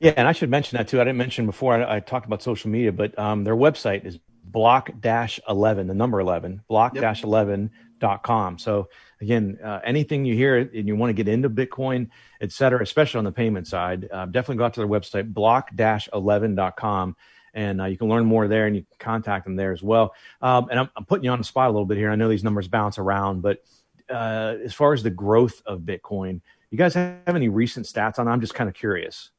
Yeah, 0.00 0.12
and 0.16 0.28
I 0.28 0.32
should 0.32 0.50
mention 0.50 0.76
that 0.76 0.88
too. 0.88 1.00
I 1.00 1.04
didn't 1.04 1.18
mention 1.18 1.46
before. 1.46 1.74
I, 1.74 1.96
I 1.96 2.00
talked 2.00 2.26
about 2.26 2.42
social 2.42 2.70
media, 2.70 2.92
but 2.92 3.18
um, 3.18 3.44
their 3.44 3.56
website 3.56 4.04
is 4.04 4.18
block 4.44 4.90
dash 5.00 5.40
11, 5.48 5.86
the 5.88 5.94
number 5.94 6.20
11, 6.20 6.62
block 6.68 6.94
dash 6.94 7.22
11.com. 7.22 8.58
So 8.58 8.88
again, 9.20 9.58
uh, 9.62 9.80
anything 9.84 10.24
you 10.24 10.34
hear 10.34 10.56
and 10.58 10.86
you 10.86 10.96
want 10.96 11.10
to 11.10 11.14
get 11.14 11.28
into 11.28 11.50
Bitcoin, 11.50 12.10
et 12.40 12.52
cetera, 12.52 12.82
especially 12.82 13.18
on 13.18 13.24
the 13.24 13.32
payment 13.32 13.66
side, 13.66 14.08
uh, 14.10 14.26
definitely 14.26 14.56
go 14.56 14.64
out 14.64 14.74
to 14.74 14.80
their 14.80 14.88
website, 14.88 15.32
block 15.32 15.74
dash 15.74 16.08
11.com. 16.12 17.16
And 17.54 17.80
uh, 17.80 17.86
you 17.86 17.96
can 17.96 18.08
learn 18.08 18.24
more 18.24 18.46
there 18.46 18.66
and 18.66 18.76
you 18.76 18.82
can 18.82 18.98
contact 18.98 19.44
them 19.44 19.56
there 19.56 19.72
as 19.72 19.82
well. 19.82 20.14
Um, 20.40 20.68
and 20.70 20.78
I'm, 20.78 20.90
I'm, 20.96 21.04
putting 21.06 21.24
you 21.24 21.30
on 21.30 21.38
the 21.38 21.44
spot 21.44 21.68
a 21.68 21.72
little 21.72 21.86
bit 21.86 21.96
here. 21.96 22.10
I 22.10 22.14
know 22.14 22.28
these 22.28 22.44
numbers 22.44 22.68
bounce 22.68 22.98
around, 22.98 23.42
but 23.42 23.64
uh, 24.08 24.54
as 24.64 24.74
far 24.74 24.92
as 24.92 25.02
the 25.02 25.10
growth 25.10 25.60
of 25.66 25.80
Bitcoin, 25.80 26.40
you 26.70 26.78
guys 26.78 26.94
have 26.94 27.18
any 27.26 27.48
recent 27.48 27.86
stats 27.86 28.18
on? 28.18 28.26
That? 28.26 28.32
I'm 28.32 28.40
just 28.40 28.54
kind 28.54 28.68
of 28.68 28.74
curious. 28.76 29.30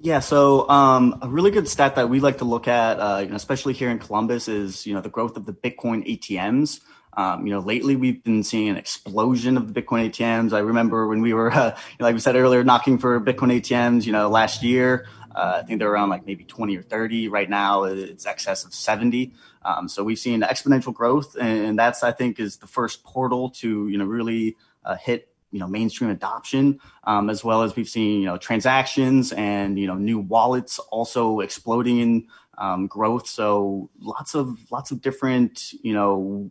Yeah, 0.00 0.20
so 0.20 0.68
um, 0.68 1.18
a 1.22 1.28
really 1.28 1.50
good 1.50 1.66
stat 1.66 1.96
that 1.96 2.08
we 2.08 2.20
like 2.20 2.38
to 2.38 2.44
look 2.44 2.68
at, 2.68 3.00
uh, 3.00 3.18
you 3.22 3.30
know, 3.30 3.36
especially 3.36 3.72
here 3.72 3.90
in 3.90 3.98
Columbus, 3.98 4.46
is 4.46 4.86
you 4.86 4.94
know 4.94 5.00
the 5.00 5.08
growth 5.08 5.36
of 5.36 5.44
the 5.44 5.52
Bitcoin 5.52 6.06
ATMs. 6.06 6.80
Um, 7.14 7.44
you 7.44 7.52
know, 7.52 7.58
lately 7.58 7.96
we've 7.96 8.22
been 8.22 8.44
seeing 8.44 8.68
an 8.68 8.76
explosion 8.76 9.56
of 9.56 9.72
the 9.72 9.82
Bitcoin 9.82 10.08
ATMs. 10.08 10.52
I 10.52 10.60
remember 10.60 11.08
when 11.08 11.20
we 11.20 11.32
were, 11.32 11.50
uh, 11.52 11.76
like 11.98 12.14
we 12.14 12.20
said 12.20 12.36
earlier, 12.36 12.62
knocking 12.62 12.98
for 12.98 13.20
Bitcoin 13.20 13.60
ATMs. 13.60 14.06
You 14.06 14.12
know, 14.12 14.28
last 14.28 14.62
year 14.62 15.06
uh, 15.38 15.60
I 15.62 15.66
think 15.66 15.78
they're 15.78 15.90
around 15.90 16.08
like 16.08 16.26
maybe 16.26 16.44
20 16.44 16.76
or 16.76 16.82
30. 16.82 17.28
Right 17.28 17.48
now 17.48 17.84
it's 17.84 18.26
excess 18.26 18.64
of 18.64 18.74
70. 18.74 19.32
Um, 19.64 19.88
so 19.88 20.02
we've 20.02 20.18
seen 20.18 20.40
exponential 20.40 20.92
growth, 20.92 21.36
and 21.38 21.78
that's 21.78 22.02
I 22.02 22.12
think 22.12 22.40
is 22.40 22.56
the 22.56 22.66
first 22.66 23.04
portal 23.04 23.50
to 23.50 23.88
you 23.88 23.98
know 23.98 24.04
really 24.04 24.56
uh, 24.84 24.96
hit 24.96 25.28
you 25.50 25.58
know 25.58 25.66
mainstream 25.66 26.10
adoption 26.10 26.78
um, 27.04 27.30
as 27.30 27.42
well 27.42 27.62
as 27.62 27.74
we've 27.74 27.88
seen 27.88 28.20
you 28.20 28.26
know 28.26 28.36
transactions 28.36 29.32
and 29.32 29.78
you 29.78 29.86
know 29.86 29.94
new 29.94 30.18
wallets 30.18 30.78
also 30.78 31.40
exploding 31.40 31.98
in 32.00 32.26
um, 32.58 32.86
growth. 32.86 33.26
So 33.26 33.90
lots 34.00 34.34
of 34.34 34.58
lots 34.70 34.90
of 34.90 35.00
different 35.00 35.72
you 35.82 35.94
know 35.94 36.50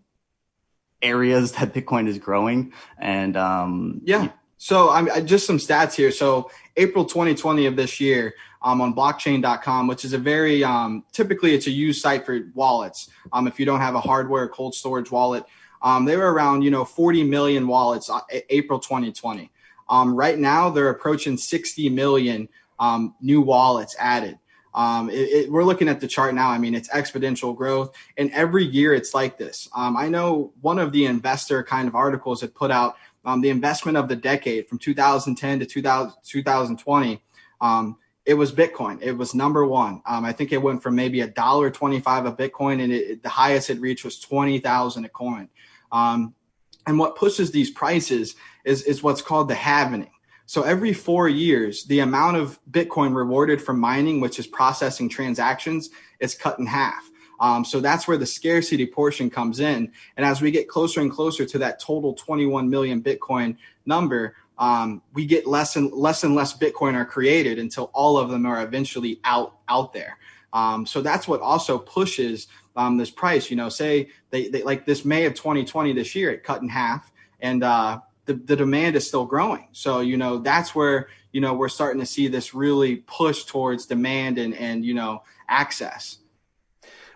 areas 1.01 1.51
that 1.53 1.73
bitcoin 1.73 2.07
is 2.07 2.17
growing 2.17 2.73
and 2.97 3.37
um, 3.37 4.01
yeah. 4.03 4.29
so 4.57 4.89
i'm 4.89 5.27
just 5.27 5.45
some 5.45 5.59
stats 5.59 5.93
here. 5.93 6.11
So 6.11 6.49
april 6.75 7.05
2020 7.05 7.67
of 7.67 7.75
this 7.75 7.99
year 7.99 8.33
um, 8.63 8.81
on 8.81 8.95
blockchain.com 8.95 9.85
which 9.87 10.03
is 10.03 10.13
a 10.13 10.17
very 10.17 10.63
um, 10.63 11.03
typically 11.11 11.53
it's 11.53 11.67
a 11.67 11.71
used 11.71 12.01
site 12.01 12.25
for 12.25 12.39
wallets 12.55 13.11
um, 13.31 13.45
if 13.47 13.59
you 13.59 13.65
don't 13.65 13.79
have 13.79 13.93
a 13.93 14.01
hardware 14.01 14.47
cold 14.47 14.73
storage 14.73 15.11
wallet 15.11 15.45
um, 15.81 16.05
they 16.05 16.17
were 16.17 16.31
around 16.31 16.61
you 16.61 16.71
know 16.71 16.85
40 16.85 17.23
million 17.23 17.67
wallets 17.67 18.09
uh, 18.09 18.19
April 18.49 18.79
2020. 18.79 19.51
Um, 19.89 20.15
right 20.15 20.37
now, 20.37 20.69
they're 20.69 20.89
approaching 20.89 21.37
60 21.37 21.89
million 21.89 22.49
um, 22.79 23.15
new 23.21 23.41
wallets 23.41 23.95
added. 23.99 24.37
Um, 24.73 25.09
it, 25.09 25.29
it, 25.29 25.51
we're 25.51 25.63
looking 25.63 25.87
at 25.87 25.99
the 25.99 26.07
chart 26.07 26.35
now. 26.35 26.49
I 26.49 26.57
mean, 26.57 26.75
it's 26.75 26.89
exponential 26.89 27.55
growth, 27.55 27.95
and 28.17 28.31
every 28.31 28.63
year 28.63 28.93
it's 28.93 29.13
like 29.13 29.37
this. 29.37 29.67
Um, 29.75 29.97
I 29.97 30.07
know 30.07 30.53
one 30.61 30.77
of 30.77 30.91
the 30.91 31.05
investor 31.05 31.63
kind 31.63 31.87
of 31.87 31.95
articles 31.95 32.41
had 32.41 32.53
put 32.53 32.69
out 32.69 32.95
um, 33.25 33.41
the 33.41 33.49
investment 33.49 33.97
of 33.97 34.07
the 34.07 34.15
decade 34.15 34.67
from 34.67 34.77
2010 34.77 35.59
to 35.59 35.65
2000, 35.65 36.13
2020. 36.23 37.21
It 38.27 38.33
was 38.33 38.51
Bitcoin. 38.51 39.01
It 39.01 39.13
was 39.13 39.33
number 39.33 39.65
one. 39.65 40.01
Um, 40.05 40.25
I 40.25 40.33
think 40.33 40.51
it 40.51 40.61
went 40.61 40.83
from 40.83 40.95
maybe 40.95 41.21
a 41.21 41.27
dollar 41.27 41.71
twenty-five 41.71 42.25
a 42.25 42.33
Bitcoin, 42.33 42.83
and 42.83 42.91
it, 42.91 43.23
the 43.23 43.29
highest 43.29 43.69
it 43.69 43.79
reached 43.79 44.03
was 44.03 44.19
twenty 44.19 44.59
thousand 44.59 45.05
a 45.05 45.09
coin. 45.09 45.47
Um, 45.93 46.35
and 46.85 46.99
what 46.99 47.15
pushes 47.15 47.51
these 47.51 47.71
prices 47.71 48.35
is 48.65 48.83
is 48.83 49.01
what's 49.01 49.21
called 49.21 49.47
the 49.47 49.55
halvening. 49.55 50.09
So 50.45 50.63
every 50.63 50.91
four 50.93 51.29
years, 51.29 51.85
the 51.85 51.99
amount 51.99 52.35
of 52.35 52.59
Bitcoin 52.69 53.15
rewarded 53.15 53.61
from 53.61 53.79
mining, 53.79 54.19
which 54.19 54.39
is 54.39 54.47
processing 54.47 55.07
transactions, 55.07 55.89
is 56.19 56.35
cut 56.35 56.59
in 56.59 56.65
half. 56.65 57.09
Um, 57.39 57.63
so 57.63 57.79
that's 57.79 58.07
where 58.07 58.17
the 58.17 58.25
scarcity 58.25 58.85
portion 58.85 59.29
comes 59.29 59.59
in. 59.59 59.91
And 60.15 60.25
as 60.25 60.41
we 60.41 60.51
get 60.51 60.67
closer 60.67 61.01
and 61.01 61.11
closer 61.11 61.45
to 61.45 61.57
that 61.59 61.79
total 61.79 62.13
21 62.13 62.69
million 62.69 63.01
Bitcoin 63.01 63.57
number, 63.85 64.35
um, 64.59 65.01
we 65.13 65.25
get 65.25 65.45
less 65.45 65.75
and 65.75 65.91
less 65.91 66.23
and 66.23 66.35
less 66.35 66.57
Bitcoin 66.57 66.95
are 66.95 67.05
created 67.05 67.59
until 67.59 67.91
all 67.93 68.17
of 68.17 68.29
them 68.29 68.45
are 68.45 68.63
eventually 68.63 69.19
out 69.23 69.57
out 69.67 69.93
there. 69.93 70.17
Um, 70.53 70.85
so 70.85 71.01
that's 71.01 71.27
what 71.27 71.41
also 71.41 71.77
pushes 71.77 72.47
um, 72.75 72.97
this 72.97 73.09
price. 73.09 73.49
You 73.49 73.57
know, 73.57 73.69
say 73.69 74.09
they, 74.29 74.47
they, 74.49 74.63
like 74.63 74.85
this 74.85 75.05
May 75.05 75.25
of 75.25 75.33
2020 75.33 75.93
this 75.93 76.15
year, 76.15 76.31
it 76.31 76.43
cut 76.43 76.61
in 76.61 76.69
half, 76.69 77.11
and 77.39 77.63
uh, 77.63 77.99
the, 78.27 78.33
the 78.33 78.55
demand 78.55 78.95
is 78.95 79.07
still 79.07 79.25
growing. 79.25 79.67
So, 79.71 80.01
you 80.01 80.17
know, 80.17 80.37
that's 80.37 80.75
where, 80.75 81.07
you 81.31 81.41
know, 81.41 81.53
we're 81.53 81.69
starting 81.69 81.99
to 82.01 82.05
see 82.05 82.27
this 82.27 82.53
really 82.53 82.97
push 82.97 83.45
towards 83.45 83.85
demand 83.85 84.37
and, 84.37 84.53
and 84.53 84.85
you 84.85 84.93
know, 84.93 85.23
access. 85.49 86.19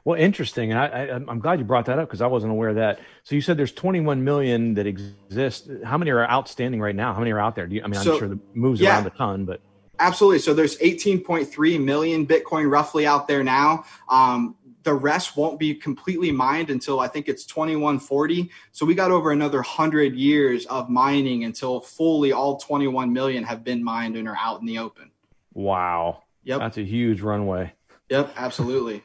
Well, 0.03 0.19
interesting. 0.19 0.71
And 0.71 0.79
I, 0.79 0.85
I, 0.87 1.15
am 1.15 1.39
glad 1.39 1.59
you 1.59 1.65
brought 1.65 1.85
that 1.85 1.99
up 1.99 2.07
because 2.07 2.21
I 2.21 2.27
wasn't 2.27 2.51
aware 2.51 2.69
of 2.69 2.75
that. 2.75 2.99
So 3.23 3.35
you 3.35 3.41
said 3.41 3.57
there's 3.57 3.71
21 3.71 4.23
million 4.23 4.73
that 4.73 4.87
exist. 4.87 5.69
How 5.83 5.97
many 5.97 6.11
are 6.11 6.27
outstanding 6.27 6.81
right 6.81 6.95
now? 6.95 7.13
How 7.13 7.19
many 7.19 7.31
are 7.31 7.39
out 7.39 7.55
there? 7.55 7.67
You, 7.67 7.83
I 7.83 7.87
mean, 7.87 7.97
I'm 7.99 8.03
sure 8.03 8.31
it 8.31 8.39
moves 8.55 8.81
yeah, 8.81 8.95
around 8.95 9.07
a 9.07 9.11
ton, 9.11 9.45
but 9.45 9.61
absolutely. 9.99 10.39
So 10.39 10.53
there's 10.53 10.77
18.3 10.79 11.83
million 11.83 12.25
Bitcoin 12.25 12.69
roughly 12.71 13.05
out 13.05 13.27
there 13.27 13.43
now. 13.43 13.85
Um, 14.09 14.55
the 14.83 14.93
rest 14.93 15.37
won't 15.37 15.59
be 15.59 15.75
completely 15.75 16.31
mined 16.31 16.69
until 16.69 16.99
I 16.99 17.07
think 17.07 17.29
it's 17.29 17.45
2140. 17.45 18.49
So 18.71 18.85
we 18.85 18.95
got 18.95 19.11
over 19.11 19.31
another 19.31 19.59
100 19.59 20.15
years 20.15 20.65
of 20.65 20.89
mining 20.89 21.43
until 21.43 21.81
fully 21.81 22.31
all 22.31 22.57
21 22.57 23.13
million 23.13 23.43
have 23.43 23.63
been 23.63 23.83
mined 23.83 24.15
and 24.15 24.27
are 24.27 24.37
out 24.39 24.59
in 24.59 24.65
the 24.65 24.79
open. 24.79 25.11
Wow. 25.53 26.23
Yep. 26.43 26.59
That's 26.59 26.77
a 26.77 26.83
huge 26.83 27.21
runway. 27.21 27.73
Yep, 28.09 28.33
absolutely. 28.35 29.03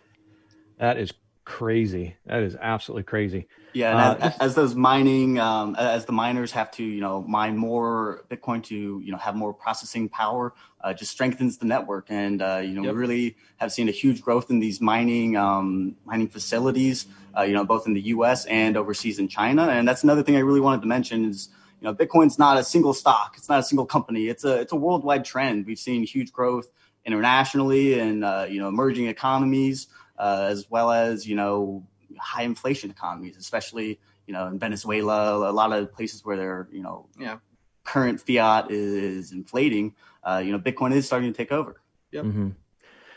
That 0.78 0.98
is 0.98 1.12
crazy. 1.46 2.16
That 2.26 2.42
is 2.42 2.56
absolutely 2.60 3.04
crazy. 3.04 3.46
Yeah, 3.72 3.90
and 3.90 4.22
uh, 4.22 4.26
as, 4.26 4.38
as, 4.38 4.54
those 4.54 4.74
mining, 4.74 5.38
um, 5.38 5.76
as 5.76 6.04
the 6.04 6.12
miners 6.12 6.52
have 6.52 6.70
to, 6.72 6.84
you 6.84 7.00
know, 7.00 7.22
mine 7.22 7.56
more 7.56 8.24
Bitcoin 8.28 8.62
to, 8.64 8.74
you 8.74 9.12
know, 9.12 9.18
have 9.18 9.36
more 9.36 9.54
processing 9.54 10.08
power, 10.08 10.54
uh, 10.82 10.92
just 10.92 11.12
strengthens 11.12 11.58
the 11.58 11.66
network. 11.66 12.06
And 12.08 12.42
uh, 12.42 12.62
you 12.64 12.74
know, 12.74 12.82
yep. 12.82 12.92
we 12.92 12.98
really 12.98 13.36
have 13.56 13.72
seen 13.72 13.88
a 13.88 13.92
huge 13.92 14.22
growth 14.22 14.50
in 14.50 14.58
these 14.58 14.80
mining 14.80 15.36
um, 15.36 15.96
mining 16.04 16.28
facilities, 16.28 17.06
uh, 17.36 17.42
you 17.42 17.54
know, 17.54 17.64
both 17.64 17.86
in 17.86 17.94
the 17.94 18.00
U.S. 18.02 18.44
and 18.46 18.76
overseas 18.76 19.18
in 19.18 19.28
China. 19.28 19.68
And 19.68 19.86
that's 19.86 20.02
another 20.02 20.22
thing 20.22 20.36
I 20.36 20.40
really 20.40 20.60
wanted 20.60 20.80
to 20.82 20.88
mention 20.88 21.24
is, 21.24 21.48
you 21.80 21.86
know, 21.86 21.94
Bitcoin's 21.94 22.38
not 22.38 22.58
a 22.58 22.64
single 22.64 22.94
stock, 22.94 23.34
it's 23.36 23.48
not 23.48 23.60
a 23.60 23.62
single 23.62 23.86
company, 23.86 24.28
it's 24.28 24.44
a 24.44 24.60
it's 24.60 24.72
a 24.72 24.76
worldwide 24.76 25.24
trend. 25.24 25.66
We've 25.66 25.78
seen 25.78 26.04
huge 26.04 26.32
growth 26.32 26.68
internationally 27.04 27.98
and 27.98 28.24
uh, 28.24 28.46
you 28.48 28.58
know 28.58 28.68
emerging 28.68 29.06
economies, 29.06 29.86
uh, 30.18 30.46
as 30.50 30.70
well 30.70 30.90
as 30.90 31.26
you 31.26 31.36
know 31.36 31.84
high 32.18 32.42
inflation 32.42 32.90
economies, 32.90 33.36
especially 33.36 33.98
you 34.26 34.32
know 34.32 34.46
in 34.48 34.58
Venezuela, 34.58 35.50
a 35.50 35.52
lot 35.52 35.72
of 35.72 35.92
places 35.92 36.24
where 36.24 36.36
their 36.36 36.68
you 36.72 36.82
know 36.82 37.06
yeah. 37.18 37.38
current 37.84 38.20
fiat 38.20 38.70
is 38.70 39.32
inflating. 39.32 39.94
Uh, 40.22 40.42
you 40.44 40.52
know, 40.52 40.58
Bitcoin 40.58 40.92
is 40.92 41.06
starting 41.06 41.32
to 41.32 41.36
take 41.36 41.52
over. 41.52 41.80
Yep. 42.10 42.24
Mm-hmm. 42.24 42.48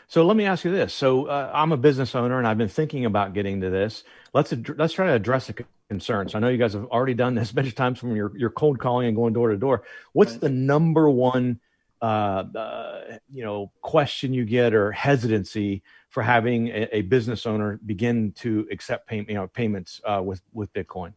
So 0.06 0.26
let 0.26 0.36
me 0.36 0.44
ask 0.44 0.64
you 0.64 0.72
this. 0.72 0.92
So 0.92 1.26
uh, 1.26 1.50
I'm 1.54 1.72
a 1.72 1.76
business 1.76 2.14
owner, 2.14 2.38
and 2.38 2.46
I've 2.46 2.58
been 2.58 2.68
thinking 2.68 3.04
about 3.04 3.32
getting 3.32 3.60
to 3.60 3.70
this. 3.70 4.02
Let's 4.32 4.52
ad- 4.52 4.78
let's 4.78 4.92
try 4.92 5.06
to 5.06 5.12
address 5.12 5.46
the 5.46 5.64
concerns. 5.88 6.34
I 6.34 6.38
know 6.38 6.48
you 6.48 6.58
guys 6.58 6.72
have 6.72 6.86
already 6.86 7.14
done 7.14 7.34
this 7.34 7.54
many 7.60 7.70
times 7.70 7.98
from 7.98 8.16
your 8.16 8.36
your 8.36 8.50
cold 8.50 8.78
calling 8.78 9.06
and 9.06 9.16
going 9.16 9.32
door 9.32 9.50
to 9.50 9.56
door. 9.56 9.84
What's 10.12 10.32
right. 10.32 10.40
the 10.42 10.50
number 10.50 11.08
one 11.08 11.60
uh, 12.02 12.44
uh, 12.54 13.18
you 13.32 13.44
know 13.44 13.70
question 13.82 14.32
you 14.32 14.44
get 14.44 14.74
or 14.74 14.92
hesitancy 14.92 15.82
for 16.10 16.22
having 16.22 16.68
a, 16.68 16.88
a 16.92 17.02
business 17.02 17.46
owner 17.46 17.80
begin 17.86 18.32
to 18.32 18.66
accept 18.70 19.08
pay, 19.08 19.24
you 19.26 19.34
know, 19.34 19.46
payments 19.46 20.00
uh, 20.04 20.20
with 20.22 20.42
with 20.52 20.72
Bitcoin? 20.72 21.14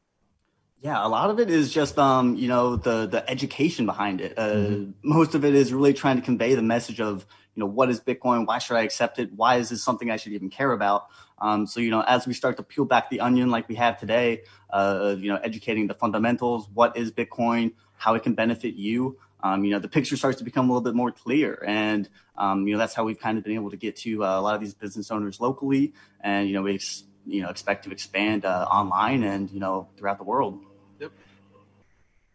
Yeah, 0.82 1.06
a 1.06 1.08
lot 1.08 1.30
of 1.30 1.40
it 1.40 1.50
is 1.50 1.72
just 1.72 1.98
um, 1.98 2.36
you 2.36 2.48
know 2.48 2.76
the 2.76 3.08
the 3.08 3.30
education 3.30 3.86
behind 3.86 4.22
it. 4.22 4.34
Uh, 4.38 4.54
mm-hmm. 4.54 4.92
Most 5.04 5.36
of 5.36 5.44
it 5.44 5.56
is 5.56 5.74
really 5.74 5.94
trying 5.94 6.18
to 6.18 6.22
convey 6.22 6.56
the 6.56 6.62
message 6.62 7.02
of 7.02 7.26
you 7.56 7.62
know 7.62 7.66
what 7.66 7.90
is 7.90 8.00
Bitcoin? 8.00 8.46
Why 8.46 8.60
should 8.60 8.78
I 8.78 8.84
accept 8.84 9.20
it? 9.20 9.34
Why 9.34 9.56
is 9.56 9.70
this 9.70 9.84
something 9.84 10.12
I 10.12 10.16
should 10.16 10.34
even 10.34 10.50
care 10.50 10.72
about? 10.72 11.08
Um, 11.40 11.66
so 11.66 11.80
you 11.80 11.90
know, 11.90 12.02
as 12.02 12.28
we 12.28 12.34
start 12.34 12.58
to 12.58 12.64
peel 12.64 12.86
back 12.86 13.10
the 13.10 13.20
onion 13.20 13.50
like 13.50 13.68
we 13.68 13.76
have 13.76 14.00
today, 14.00 14.44
uh, 14.70 15.16
you 15.18 15.30
know, 15.30 15.38
educating 15.38 15.88
the 15.88 15.96
fundamentals, 15.96 16.70
what 16.74 16.96
is 16.96 17.12
Bitcoin, 17.12 17.74
how 17.96 18.14
it 18.14 18.22
can 18.22 18.36
benefit 18.36 18.76
you 18.76 19.18
um, 19.44 19.64
you 19.64 19.72
know, 19.72 19.80
the 19.80 19.90
picture 19.90 20.18
starts 20.18 20.40
to 20.40 20.44
become 20.44 20.70
a 20.70 20.74
little 20.74 20.82
bit 20.82 20.96
more 20.96 21.12
clear. 21.12 21.64
And, 21.68 22.10
um, 22.38 22.66
you 22.66 22.74
know, 22.74 22.80
that's 22.80 22.96
how 22.96 23.04
we've 23.04 23.20
kind 23.20 23.38
of 23.38 23.44
been 23.44 23.54
able 23.54 23.70
to 23.70 23.78
get 23.78 23.98
to 23.98 24.24
uh, 24.24 24.40
a 24.40 24.42
lot 24.42 24.56
of 24.56 24.62
these 24.62 24.74
business 24.74 25.12
owners 25.12 25.40
locally. 25.40 25.94
And, 26.22 26.48
you 26.48 26.56
know, 26.56 26.64
we, 26.64 26.76
ex- 26.76 27.04
you 27.28 27.44
know, 27.44 27.50
expect 27.50 27.84
to 27.84 27.92
expand 27.92 28.46
uh, 28.46 28.66
online 28.72 29.24
and, 29.24 29.52
you 29.52 29.60
know, 29.60 29.90
throughout 29.98 30.18
the 30.18 30.24
world. 30.24 30.62
Yep. 31.00 31.12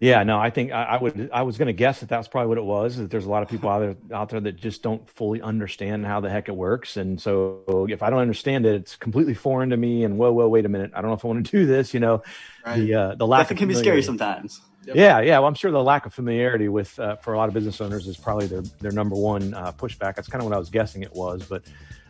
Yeah, 0.01 0.23
no, 0.23 0.39
I 0.39 0.51
think 0.51 0.71
I, 0.71 0.85
I 0.85 1.03
would. 1.03 1.29
I 1.33 1.43
was 1.43 1.59
going 1.59 1.67
to 1.67 1.73
guess 1.73 1.99
that 2.01 2.09
that's 2.09 2.29
probably 2.29 2.47
what 2.47 2.59
it 2.59 2.65
was. 2.65 2.99
That 2.99 3.11
there's 3.11 3.25
a 3.25 3.29
lot 3.29 3.43
of 3.43 3.49
people 3.49 3.69
out 3.69 3.81
there 3.81 3.97
out 4.17 4.29
there 4.29 4.39
that 4.39 4.55
just 4.55 4.81
don't 4.81 5.11
fully 5.11 5.43
understand 5.43 6.07
how 6.07 6.21
the 6.21 6.31
heck 6.31 6.49
it 6.49 6.55
works, 6.55 6.97
and 6.97 7.21
so 7.21 7.87
if 7.91 8.01
I 8.01 8.09
don't 8.09 8.21
understand 8.21 8.65
it, 8.65 8.77
it's 8.77 8.95
completely 8.95 9.35
foreign 9.35 9.71
to 9.71 9.77
me. 9.77 10.05
And 10.05 10.17
whoa, 10.17 10.33
whoa, 10.33 10.47
wait 10.47 10.67
a 10.67 10.69
minute, 10.69 10.93
I 10.95 11.01
don't 11.01 11.11
know 11.11 11.17
if 11.17 11.25
I 11.25 11.29
want 11.29 11.45
to 11.45 11.51
do 11.51 11.67
this. 11.67 11.95
You 11.95 11.99
know, 11.99 12.23
right. 12.65 12.77
the 12.79 12.95
uh, 12.95 13.15
the 13.17 13.27
lack. 13.27 13.49
That 13.49 13.59
can 13.59 13.67
be 13.67 13.75
scary 13.75 14.05
sometimes. 14.05 14.61
Yeah, 14.95 15.21
yeah. 15.21 15.39
Well, 15.39 15.49
I'm 15.49 15.55
sure 15.55 15.71
the 15.71 15.83
lack 15.83 16.07
of 16.07 16.15
familiarity 16.15 16.69
with 16.69 16.99
uh, 16.99 17.17
for 17.17 17.35
a 17.35 17.37
lot 17.37 17.49
of 17.49 17.55
business 17.55 17.81
owners 17.81 18.07
is 18.07 18.17
probably 18.17 18.47
their 18.47 18.63
their 18.81 18.93
number 18.93 19.17
one 19.17 19.55
uh, 19.55 19.73
pushback. 19.73 20.17
That's 20.17 20.29
kind 20.29 20.43
of 20.43 20.49
what 20.49 20.55
I 20.55 20.59
was 20.59 20.71
guessing 20.71 21.03
it 21.03 21.13
was. 21.13 21.45
But 21.45 21.65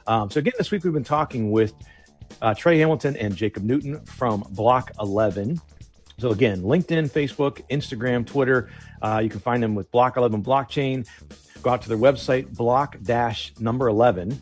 um, 0.06 0.30
so 0.30 0.38
again, 0.38 0.54
this 0.58 0.70
week 0.70 0.84
we've 0.84 0.92
been 0.92 1.04
talking 1.04 1.50
with 1.50 1.72
uh, 2.42 2.54
Trey 2.54 2.78
Hamilton 2.78 3.16
and 3.16 3.34
Jacob 3.34 3.62
Newton 3.62 4.04
from 4.04 4.44
Block 4.50 4.92
11. 5.00 5.60
So 6.18 6.30
again, 6.30 6.62
LinkedIn, 6.62 7.10
Facebook, 7.10 7.62
Instagram, 7.70 8.26
Twitter. 8.26 8.70
Uh, 9.00 9.20
you 9.22 9.30
can 9.30 9.40
find 9.40 9.62
them 9.62 9.74
with 9.74 9.90
Block 9.90 10.16
11 10.16 10.42
Blockchain. 10.42 11.06
Go 11.62 11.70
out 11.70 11.82
to 11.82 11.88
their 11.88 11.98
website, 11.98 12.56
block 12.56 12.96
dash 13.02 13.52
number 13.58 13.88
11 13.88 14.38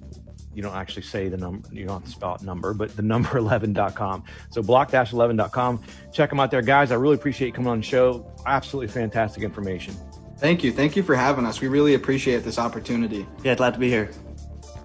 you 0.57 0.63
don't 0.63 0.75
actually 0.75 1.03
say 1.03 1.29
the 1.29 1.37
number, 1.37 1.69
you 1.71 1.85
don't 1.85 2.01
have 2.01 2.05
to 2.05 2.11
spell 2.11 2.31
out 2.31 2.43
number, 2.43 2.73
but 2.73 2.97
the 2.97 3.03
number 3.03 3.29
11.com. 3.39 4.25
So 4.51 4.63
block 4.63 4.91
11.com. 4.91 5.83
Check 6.13 6.31
them 6.31 6.41
out 6.41 6.51
there, 6.51 6.63
guys. 6.63 6.91
I 6.91 6.95
really 6.95 7.15
appreciate 7.15 7.49
you 7.49 7.53
coming 7.53 7.71
on 7.71 7.81
the 7.81 7.87
show. 7.87 8.33
Absolutely 8.47 8.89
fantastic 8.89 9.43
information. 9.43 9.95
Thank 10.39 10.65
you. 10.65 10.73
Thank 10.73 10.97
you 10.97 11.03
for 11.03 11.15
having 11.15 11.45
us. 11.45 11.61
We 11.61 11.69
really 11.69 11.93
appreciate 11.95 12.43
this 12.43 12.59
opportunity. 12.59 13.27
Yeah, 13.45 13.55
glad 13.55 13.75
to 13.75 13.81
be 13.81 13.91
here. 13.91 14.11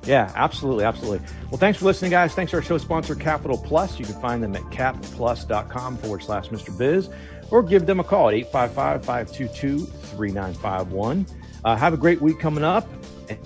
Yeah, 0.03 0.31
absolutely. 0.35 0.83
Absolutely. 0.83 1.25
Well, 1.49 1.57
thanks 1.57 1.79
for 1.79 1.85
listening, 1.85 2.11
guys. 2.11 2.33
Thanks 2.33 2.51
to 2.51 2.57
our 2.57 2.63
show 2.63 2.77
sponsor, 2.77 3.15
Capital 3.15 3.57
Plus. 3.57 3.97
You 3.97 4.05
can 4.05 4.19
find 4.19 4.43
them 4.43 4.55
at 4.55 4.63
capplus.com 4.63 5.97
forward 5.97 6.23
slash 6.23 6.49
Mr. 6.49 6.75
Biz 6.77 7.09
or 7.49 7.63
give 7.63 7.85
them 7.85 7.99
a 7.99 8.03
call 8.03 8.29
at 8.29 8.35
855 8.35 9.05
522 9.05 9.85
3951. 9.85 11.25
Uh, 11.63 11.75
have 11.75 11.93
a 11.93 11.97
great 11.97 12.21
week 12.21 12.39
coming 12.39 12.63
up. 12.63 12.87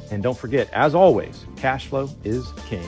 And 0.09 0.23
don't 0.23 0.37
forget, 0.37 0.71
as 0.73 0.95
always, 0.95 1.45
cash 1.65 1.87
flow 1.87 2.07
is 2.23 2.51
king. 2.67 2.87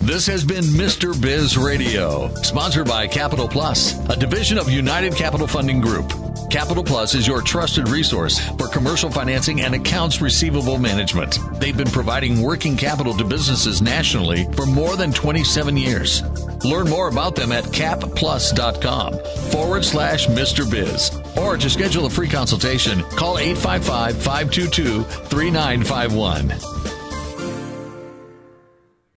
This 0.00 0.26
has 0.28 0.46
been 0.46 0.64
Mr. 0.64 1.20
Biz 1.20 1.58
Radio, 1.58 2.32
sponsored 2.36 2.88
by 2.88 3.06
Capital 3.06 3.46
Plus, 3.46 3.92
a 4.08 4.16
division 4.16 4.56
of 4.56 4.70
United 4.70 5.14
Capital 5.14 5.46
Funding 5.46 5.82
Group. 5.82 6.27
Capital 6.50 6.82
Plus 6.82 7.14
is 7.14 7.26
your 7.26 7.42
trusted 7.42 7.88
resource 7.90 8.38
for 8.38 8.68
commercial 8.68 9.10
financing 9.10 9.60
and 9.60 9.74
accounts 9.74 10.22
receivable 10.22 10.78
management. 10.78 11.38
They've 11.60 11.76
been 11.76 11.90
providing 11.90 12.40
working 12.40 12.74
capital 12.74 13.14
to 13.18 13.24
businesses 13.24 13.82
nationally 13.82 14.44
for 14.54 14.64
more 14.64 14.96
than 14.96 15.12
27 15.12 15.76
years. 15.76 16.22
Learn 16.64 16.88
more 16.88 17.08
about 17.08 17.36
them 17.36 17.52
at 17.52 17.64
capplus.com 17.64 19.18
forward 19.50 19.84
slash 19.84 20.26
Mr. 20.28 20.68
Biz. 20.68 21.10
Or 21.36 21.58
to 21.58 21.68
schedule 21.68 22.06
a 22.06 22.10
free 22.10 22.28
consultation, 22.28 23.02
call 23.02 23.38
855 23.38 24.16
522 24.16 25.02
3951. 25.04 26.97